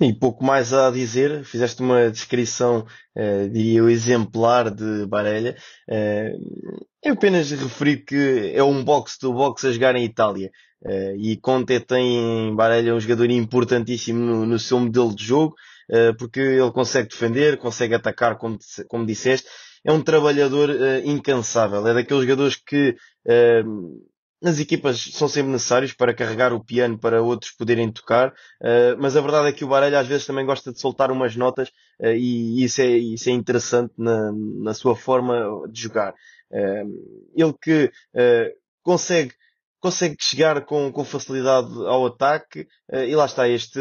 Sim, 0.00 0.14
pouco 0.14 0.42
mais 0.42 0.72
a 0.72 0.90
dizer. 0.90 1.44
Fizeste 1.44 1.82
uma 1.82 2.10
descrição, 2.10 2.86
eh, 3.14 3.48
diria 3.48 3.80
eu, 3.80 3.90
exemplar 3.90 4.70
de 4.70 5.04
Barella. 5.06 5.54
Eh, 5.90 6.32
eu 7.04 7.12
apenas 7.12 7.50
referi 7.50 7.98
que 8.02 8.50
é 8.54 8.62
um 8.62 8.82
box 8.82 9.18
do 9.20 9.30
box 9.34 9.66
a 9.66 9.72
jogar 9.72 9.94
em 9.96 10.04
Itália. 10.04 10.50
Eh, 10.86 11.16
e 11.18 11.36
Conte 11.36 11.78
tem 11.80 12.48
em 12.48 12.56
Barella 12.56 12.94
um 12.94 13.00
jogador 13.00 13.28
importantíssimo 13.30 14.18
no, 14.20 14.46
no 14.46 14.58
seu 14.58 14.80
modelo 14.80 15.14
de 15.14 15.22
jogo, 15.22 15.54
porque 16.18 16.40
ele 16.40 16.70
consegue 16.72 17.08
defender, 17.10 17.58
consegue 17.58 17.94
atacar, 17.94 18.38
como, 18.38 18.56
como 18.88 19.04
disseste. 19.04 19.48
É 19.84 19.92
um 19.92 20.00
trabalhador 20.02 20.70
incansável. 21.04 21.86
É 21.86 21.92
daqueles 21.92 22.22
jogadores 22.22 22.56
que 22.56 22.94
nas 24.40 24.58
equipas 24.58 25.00
são 25.12 25.28
sempre 25.28 25.52
necessários 25.52 25.92
para 25.92 26.14
carregar 26.14 26.52
o 26.52 26.64
piano 26.64 26.98
para 26.98 27.22
outros 27.22 27.52
poderem 27.52 27.92
tocar, 27.92 28.30
uh, 28.30 28.96
mas 28.98 29.16
a 29.16 29.20
verdade 29.20 29.48
é 29.48 29.52
que 29.52 29.64
o 29.64 29.68
Barelha 29.68 30.00
às 30.00 30.06
vezes 30.06 30.26
também 30.26 30.46
gosta 30.46 30.72
de 30.72 30.80
soltar 30.80 31.10
umas 31.10 31.36
notas 31.36 31.68
uh, 32.00 32.14
e 32.14 32.64
isso 32.64 32.80
é, 32.80 32.86
isso 32.86 33.28
é 33.28 33.32
interessante 33.32 33.92
na, 33.98 34.32
na 34.32 34.74
sua 34.74 34.96
forma 34.96 35.68
de 35.70 35.82
jogar. 35.82 36.14
Uh, 36.50 37.30
ele 37.34 37.54
que 37.60 37.92
consegue 38.82 39.32
consegue 39.78 40.16
chegar 40.20 40.66
com, 40.66 40.92
com 40.92 41.04
facilidade 41.04 41.72
ao 41.86 42.04
ataque 42.04 42.66
e 42.92 43.16
lá 43.16 43.24
está 43.24 43.48
este, 43.48 43.80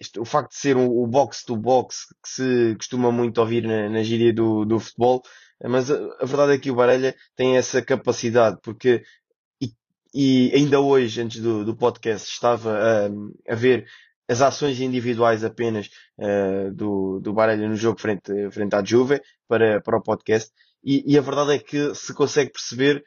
este 0.00 0.20
o 0.20 0.24
facto 0.24 0.52
de 0.52 0.58
ser 0.58 0.76
o, 0.76 1.06
box 1.08 1.44
to 1.44 1.56
box 1.56 2.06
que 2.22 2.28
se 2.28 2.76
costuma 2.76 3.10
muito 3.10 3.38
ouvir 3.38 3.64
na, 3.64 3.88
na 3.88 4.02
gíria 4.04 4.32
do, 4.32 4.64
do 4.64 4.78
futebol 4.78 5.22
mas 5.68 5.90
a, 5.90 6.24
verdade 6.24 6.54
é 6.54 6.58
que 6.58 6.70
o 6.70 6.74
Barelha 6.74 7.14
tem 7.36 7.56
essa 7.56 7.80
capacidade, 7.80 8.58
porque 8.62 9.02
e 10.14 10.52
ainda 10.54 10.80
hoje, 10.80 11.20
antes 11.20 11.40
do, 11.40 11.64
do 11.64 11.76
podcast, 11.76 12.30
estava 12.30 13.08
a, 13.48 13.54
ver 13.54 13.86
as 14.28 14.42
ações 14.42 14.80
individuais 14.80 15.44
apenas 15.44 15.88
uh, 16.18 16.72
do, 16.72 17.20
do 17.20 17.32
Baralha 17.32 17.68
no 17.68 17.76
jogo 17.76 18.00
frente, 18.00 18.32
frente 18.50 18.74
à 18.74 18.84
Juve 18.84 19.20
para, 19.48 19.80
para 19.80 19.98
o 19.98 20.02
podcast. 20.02 20.50
E, 20.84 21.12
e, 21.12 21.18
a 21.18 21.20
verdade 21.20 21.52
é 21.52 21.58
que 21.58 21.94
se 21.94 22.12
consegue 22.12 22.50
perceber 22.50 23.04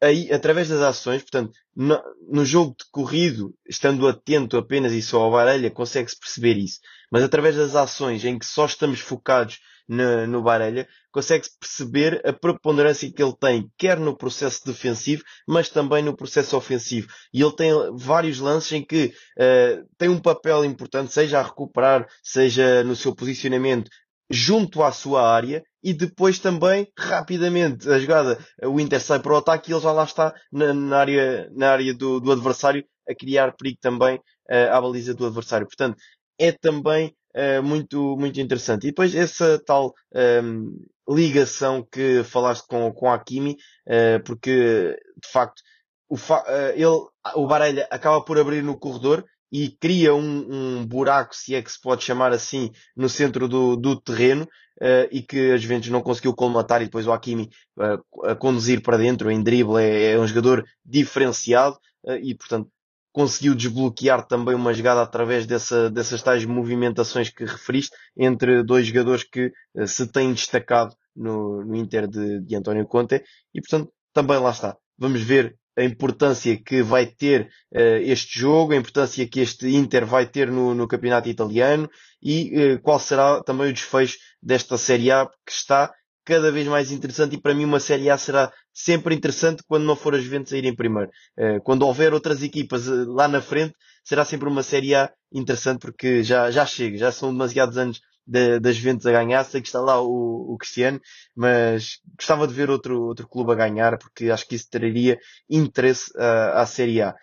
aí, 0.00 0.32
através 0.32 0.68
das 0.68 0.80
ações, 0.80 1.22
portanto, 1.22 1.52
no, 1.74 2.00
no 2.30 2.44
jogo 2.44 2.74
de 2.78 2.84
corrido, 2.90 3.54
estando 3.68 4.08
atento 4.08 4.56
apenas 4.56 4.92
e 4.92 5.02
só 5.02 5.22
ao 5.22 5.32
Baralha, 5.32 5.70
consegue-se 5.70 6.18
perceber 6.18 6.56
isso. 6.56 6.80
Mas 7.10 7.22
através 7.22 7.56
das 7.56 7.74
ações 7.74 8.24
em 8.24 8.38
que 8.38 8.46
só 8.46 8.66
estamos 8.66 9.00
focados 9.00 9.60
no, 9.88 10.26
no 10.26 10.42
Barelha, 10.42 10.86
consegue-se 11.10 11.58
perceber 11.58 12.20
a 12.24 12.32
preponderância 12.32 13.10
que 13.10 13.22
ele 13.22 13.34
tem, 13.40 13.70
quer 13.78 13.98
no 13.98 14.16
processo 14.16 14.64
defensivo, 14.66 15.22
mas 15.46 15.68
também 15.68 16.02
no 16.02 16.16
processo 16.16 16.56
ofensivo. 16.56 17.08
E 17.32 17.40
ele 17.40 17.56
tem 17.56 17.72
vários 17.96 18.38
lances 18.38 18.72
em 18.72 18.84
que 18.84 19.06
uh, 19.38 19.88
tem 19.96 20.08
um 20.08 20.20
papel 20.20 20.64
importante, 20.64 21.12
seja 21.12 21.40
a 21.40 21.42
recuperar, 21.42 22.06
seja 22.22 22.84
no 22.84 22.94
seu 22.94 23.14
posicionamento 23.14 23.90
junto 24.30 24.82
à 24.82 24.92
sua 24.92 25.26
área 25.26 25.62
e 25.82 25.94
depois 25.94 26.38
também 26.38 26.86
rapidamente 26.98 27.88
a 27.88 27.98
jogada, 27.98 28.38
o 28.62 28.78
Inter 28.78 29.00
sai 29.00 29.20
para 29.20 29.32
o 29.32 29.36
ataque 29.36 29.70
e 29.70 29.74
ele 29.74 29.80
já 29.80 29.92
lá 29.92 30.04
está 30.04 30.34
na, 30.52 30.74
na 30.74 30.98
área, 30.98 31.50
na 31.54 31.70
área 31.70 31.94
do, 31.94 32.20
do, 32.20 32.32
adversário 32.32 32.84
a 33.08 33.14
criar 33.14 33.56
perigo 33.56 33.78
também 33.80 34.16
uh, 34.16 34.72
à 34.72 34.80
baliza 34.80 35.14
do 35.14 35.26
adversário. 35.26 35.66
Portanto, 35.66 35.96
é 36.38 36.52
também 36.52 37.14
uh, 37.38 37.62
muito, 37.62 38.16
muito 38.16 38.40
interessante. 38.40 38.84
E 38.84 38.90
depois 38.90 39.14
essa 39.14 39.62
tal 39.64 39.94
um, 40.42 40.84
ligação 41.08 41.86
que 41.90 42.22
falaste 42.24 42.66
com, 42.66 42.92
com 42.92 43.08
a 43.08 43.14
Hakimi, 43.14 43.56
uh, 43.86 44.22
porque 44.24 44.98
de 45.22 45.28
facto 45.30 45.62
o, 46.08 46.16
fa 46.16 46.44
ele, 46.74 47.06
o 47.34 47.46
Barelha 47.46 47.86
acaba 47.90 48.24
por 48.24 48.38
abrir 48.38 48.62
no 48.62 48.78
corredor 48.78 49.24
e 49.50 49.70
cria 49.70 50.14
um, 50.14 50.46
um, 50.80 50.86
buraco, 50.86 51.34
se 51.34 51.54
é 51.54 51.62
que 51.62 51.72
se 51.72 51.80
pode 51.80 52.04
chamar 52.04 52.32
assim, 52.32 52.70
no 52.96 53.08
centro 53.08 53.48
do, 53.48 53.76
do 53.76 54.00
terreno 54.00 54.44
uh, 54.44 55.08
e 55.10 55.22
que 55.22 55.52
a 55.52 55.56
Juventus 55.56 55.88
não 55.88 56.02
conseguiu 56.02 56.34
colmatar 56.34 56.82
e 56.82 56.86
depois 56.86 57.06
o 57.06 57.12
Hakimi 57.12 57.50
uh, 57.78 58.26
a 58.26 58.34
conduzir 58.34 58.82
para 58.82 58.98
dentro 58.98 59.30
em 59.30 59.42
drible 59.42 59.82
é, 59.82 60.12
é 60.12 60.18
um 60.18 60.26
jogador 60.26 60.64
diferenciado 60.84 61.76
uh, 62.04 62.16
e 62.16 62.34
portanto 62.34 62.70
conseguiu 63.18 63.52
desbloquear 63.52 64.24
também 64.28 64.54
uma 64.54 64.72
jogada 64.72 65.02
através 65.02 65.44
dessa, 65.44 65.90
dessas 65.90 66.22
tais 66.22 66.44
movimentações 66.44 67.28
que 67.28 67.44
referiste 67.44 67.90
entre 68.16 68.62
dois 68.62 68.86
jogadores 68.86 69.24
que 69.24 69.52
se 69.88 70.06
têm 70.06 70.32
destacado 70.32 70.94
no, 71.16 71.64
no 71.64 71.74
Inter 71.74 72.06
de, 72.06 72.40
de 72.40 72.54
António 72.54 72.86
Conte 72.86 73.24
e 73.52 73.60
portanto 73.60 73.92
também 74.12 74.38
lá 74.38 74.50
está. 74.50 74.76
Vamos 74.96 75.20
ver 75.20 75.56
a 75.76 75.82
importância 75.82 76.56
que 76.62 76.80
vai 76.80 77.06
ter 77.06 77.50
uh, 77.74 77.98
este 78.04 78.38
jogo, 78.38 78.72
a 78.72 78.76
importância 78.76 79.26
que 79.26 79.40
este 79.40 79.68
Inter 79.68 80.06
vai 80.06 80.24
ter 80.24 80.48
no, 80.48 80.72
no 80.72 80.86
campeonato 80.86 81.28
italiano 81.28 81.90
e 82.22 82.74
uh, 82.74 82.80
qual 82.82 83.00
será 83.00 83.42
também 83.42 83.68
o 83.68 83.72
desfecho 83.72 84.16
desta 84.40 84.78
Série 84.78 85.10
A 85.10 85.26
que 85.26 85.50
está 85.50 85.92
cada 86.28 86.52
vez 86.52 86.66
mais 86.66 86.92
interessante 86.92 87.36
e 87.36 87.40
para 87.40 87.54
mim 87.54 87.64
uma 87.64 87.80
Série 87.80 88.10
A 88.10 88.18
será 88.18 88.52
sempre 88.70 89.14
interessante 89.14 89.62
quando 89.66 89.84
não 89.84 89.96
for 89.96 90.14
as 90.14 90.22
Juventus 90.22 90.52
a 90.52 90.58
ir 90.58 90.66
em 90.66 90.76
primeiro. 90.76 91.10
Uh, 91.38 91.58
quando 91.62 91.86
houver 91.86 92.12
outras 92.12 92.42
equipas 92.42 92.86
lá 92.86 93.26
na 93.26 93.40
frente, 93.40 93.74
será 94.04 94.26
sempre 94.26 94.46
uma 94.46 94.62
Série 94.62 94.94
A 94.94 95.10
interessante 95.32 95.80
porque 95.80 96.22
já, 96.22 96.50
já 96.50 96.66
chega, 96.66 96.98
já 96.98 97.10
são 97.10 97.32
demasiados 97.32 97.78
anos 97.78 97.98
das 98.26 98.76
Juventus 98.76 99.06
a 99.06 99.12
ganhar. 99.12 99.42
Sei 99.44 99.62
que 99.62 99.68
está 99.68 99.80
lá 99.80 100.02
o, 100.02 100.52
o 100.52 100.58
Cristiano, 100.58 101.00
mas 101.34 101.98
gostava 102.14 102.46
de 102.46 102.52
ver 102.52 102.68
outro, 102.68 103.06
outro 103.06 103.26
clube 103.26 103.52
a 103.52 103.54
ganhar, 103.54 103.96
porque 103.96 104.30
acho 104.30 104.46
que 104.46 104.54
isso 104.54 104.68
traria 104.70 105.18
interesse 105.48 106.12
à, 106.18 106.60
à 106.60 106.66
Série 106.66 107.00
A. 107.00 107.14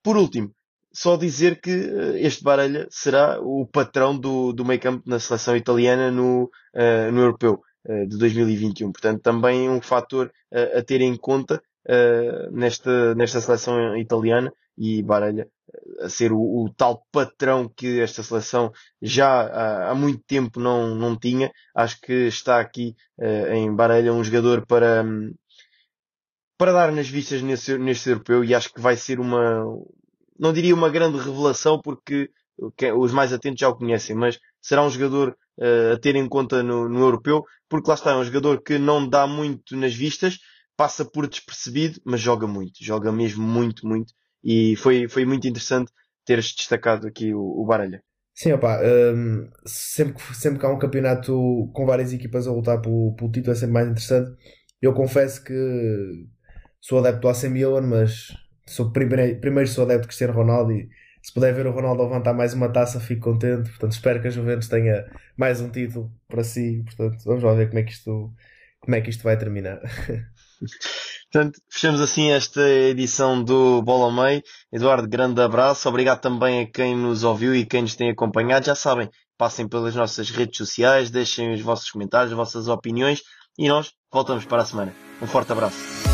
Por 0.00 0.16
último, 0.16 0.54
só 0.92 1.16
dizer 1.16 1.60
que 1.60 1.72
eh, 1.72 2.20
este 2.20 2.44
Baralha 2.44 2.86
será 2.88 3.40
o 3.40 3.66
patrão 3.66 4.16
do, 4.16 4.52
do 4.52 4.64
meio 4.64 4.80
campo 4.80 5.02
na 5.04 5.18
seleção 5.18 5.56
italiana 5.56 6.08
no, 6.12 6.44
uh, 6.44 7.10
no 7.12 7.20
Europeu 7.20 7.60
de 8.08 8.16
2021. 8.16 8.92
Portanto, 8.92 9.20
também 9.22 9.68
um 9.68 9.80
fator 9.80 10.32
a 10.52 10.82
ter 10.82 11.00
em 11.00 11.16
conta 11.16 11.62
nesta, 12.50 13.14
nesta 13.14 13.40
seleção 13.40 13.96
italiana 13.96 14.52
e 14.76 15.02
Baralha 15.02 15.48
a 16.00 16.08
ser 16.08 16.32
o, 16.32 16.38
o, 16.38 16.72
tal 16.74 17.04
patrão 17.10 17.68
que 17.68 18.00
esta 18.00 18.22
seleção 18.22 18.72
já 19.02 19.90
há, 19.90 19.94
muito 19.94 20.22
tempo 20.26 20.60
não, 20.60 20.94
não 20.94 21.16
tinha. 21.16 21.50
Acho 21.74 22.00
que 22.00 22.12
está 22.12 22.60
aqui 22.60 22.94
em 23.52 23.74
Baralha 23.74 24.12
um 24.12 24.22
jogador 24.22 24.64
para, 24.66 25.04
para 26.58 26.72
dar 26.72 26.92
nas 26.92 27.08
vistas 27.08 27.42
neste 27.42 28.08
europeu 28.08 28.44
e 28.44 28.54
acho 28.54 28.72
que 28.72 28.80
vai 28.80 28.96
ser 28.96 29.20
uma, 29.20 29.64
não 30.38 30.52
diria 30.52 30.74
uma 30.74 30.88
grande 30.90 31.18
revelação 31.18 31.80
porque 31.80 32.30
os 32.96 33.12
mais 33.12 33.32
atentos 33.32 33.60
já 33.60 33.68
o 33.68 33.76
conhecem, 33.76 34.14
mas 34.14 34.38
será 34.64 34.82
um 34.82 34.90
jogador 34.90 35.36
uh, 35.58 35.92
a 35.94 35.98
ter 35.98 36.16
em 36.16 36.28
conta 36.28 36.62
no, 36.62 36.88
no 36.88 37.00
europeu 37.00 37.44
porque 37.68 37.88
lá 37.88 37.94
está, 37.94 38.12
é 38.12 38.16
um 38.16 38.24
jogador 38.24 38.62
que 38.62 38.78
não 38.78 39.08
dá 39.08 39.26
muito 39.26 39.76
nas 39.76 39.92
vistas, 39.92 40.38
passa 40.76 41.04
por 41.04 41.26
despercebido, 41.26 42.00
mas 42.04 42.20
joga 42.20 42.46
muito, 42.46 42.74
joga 42.80 43.10
mesmo 43.10 43.42
muito, 43.42 43.86
muito 43.86 44.12
e 44.42 44.76
foi, 44.76 45.08
foi 45.08 45.24
muito 45.24 45.48
interessante 45.48 45.90
teres 46.24 46.54
destacado 46.54 47.06
aqui 47.06 47.34
o, 47.34 47.40
o 47.40 47.66
Baralha. 47.66 48.02
Sim, 48.32 48.52
opa, 48.52 48.80
um, 48.82 49.48
sempre, 49.66 50.14
que, 50.14 50.36
sempre 50.36 50.58
que 50.58 50.66
há 50.66 50.68
um 50.68 50.78
campeonato 50.78 51.70
com 51.72 51.86
várias 51.86 52.12
equipas 52.12 52.46
a 52.46 52.52
lutar 52.52 52.80
pelo, 52.80 53.14
pelo 53.16 53.30
título 53.30 53.52
é 53.52 53.54
sempre 53.56 53.72
mais 53.72 53.88
interessante. 53.88 54.30
Eu 54.80 54.92
confesso 54.92 55.42
que 55.42 56.26
sou 56.80 56.98
adepto 56.98 57.22
do 57.22 57.28
AC 57.28 57.44
Milan, 57.44 57.82
mas 57.82 58.28
sou 58.66 58.92
primeiro, 58.92 59.40
primeiro 59.40 59.68
sou 59.68 59.84
adepto 59.84 60.02
de 60.02 60.08
Cristiano 60.08 60.32
Ronaldo 60.32 60.72
e 60.72 60.88
se 61.24 61.32
puder 61.32 61.54
ver 61.54 61.66
o 61.66 61.72
Ronaldo 61.72 62.02
levantar 62.02 62.34
mais 62.34 62.52
uma 62.52 62.68
taça 62.68 63.00
fico 63.00 63.22
contente. 63.22 63.70
Portanto, 63.70 63.92
espero 63.92 64.20
que 64.20 64.28
a 64.28 64.30
Juventus 64.30 64.68
tenha 64.68 65.06
mais 65.38 65.58
um 65.58 65.70
título 65.70 66.12
para 66.28 66.44
si. 66.44 66.82
Portanto, 66.84 67.24
vamos 67.24 67.42
lá 67.42 67.54
ver 67.54 67.68
como 67.68 67.78
é 67.78 67.82
que 67.82 67.92
isto, 67.92 68.30
como 68.78 68.94
é 68.94 69.00
que 69.00 69.08
isto 69.08 69.24
vai 69.24 69.38
terminar. 69.38 69.80
Portanto, 71.32 71.58
fechamos 71.70 72.02
assim 72.02 72.30
esta 72.30 72.60
edição 72.68 73.42
do 73.42 73.80
Bola 73.80 74.12
Meio. 74.12 74.42
Eduardo, 74.70 75.08
grande 75.08 75.40
abraço. 75.40 75.88
Obrigado 75.88 76.20
também 76.20 76.60
a 76.60 76.70
quem 76.70 76.94
nos 76.94 77.24
ouviu 77.24 77.54
e 77.54 77.64
quem 77.64 77.80
nos 77.80 77.96
tem 77.96 78.10
acompanhado. 78.10 78.66
Já 78.66 78.74
sabem, 78.74 79.08
passem 79.38 79.66
pelas 79.66 79.94
nossas 79.94 80.28
redes 80.28 80.58
sociais, 80.58 81.10
deixem 81.10 81.54
os 81.54 81.60
vossos 81.62 81.90
comentários, 81.90 82.32
as 82.32 82.36
vossas 82.36 82.68
opiniões 82.68 83.22
e 83.58 83.66
nós 83.66 83.92
voltamos 84.12 84.44
para 84.44 84.60
a 84.60 84.66
semana. 84.66 84.94
Um 85.22 85.26
forte 85.26 85.52
abraço. 85.52 86.13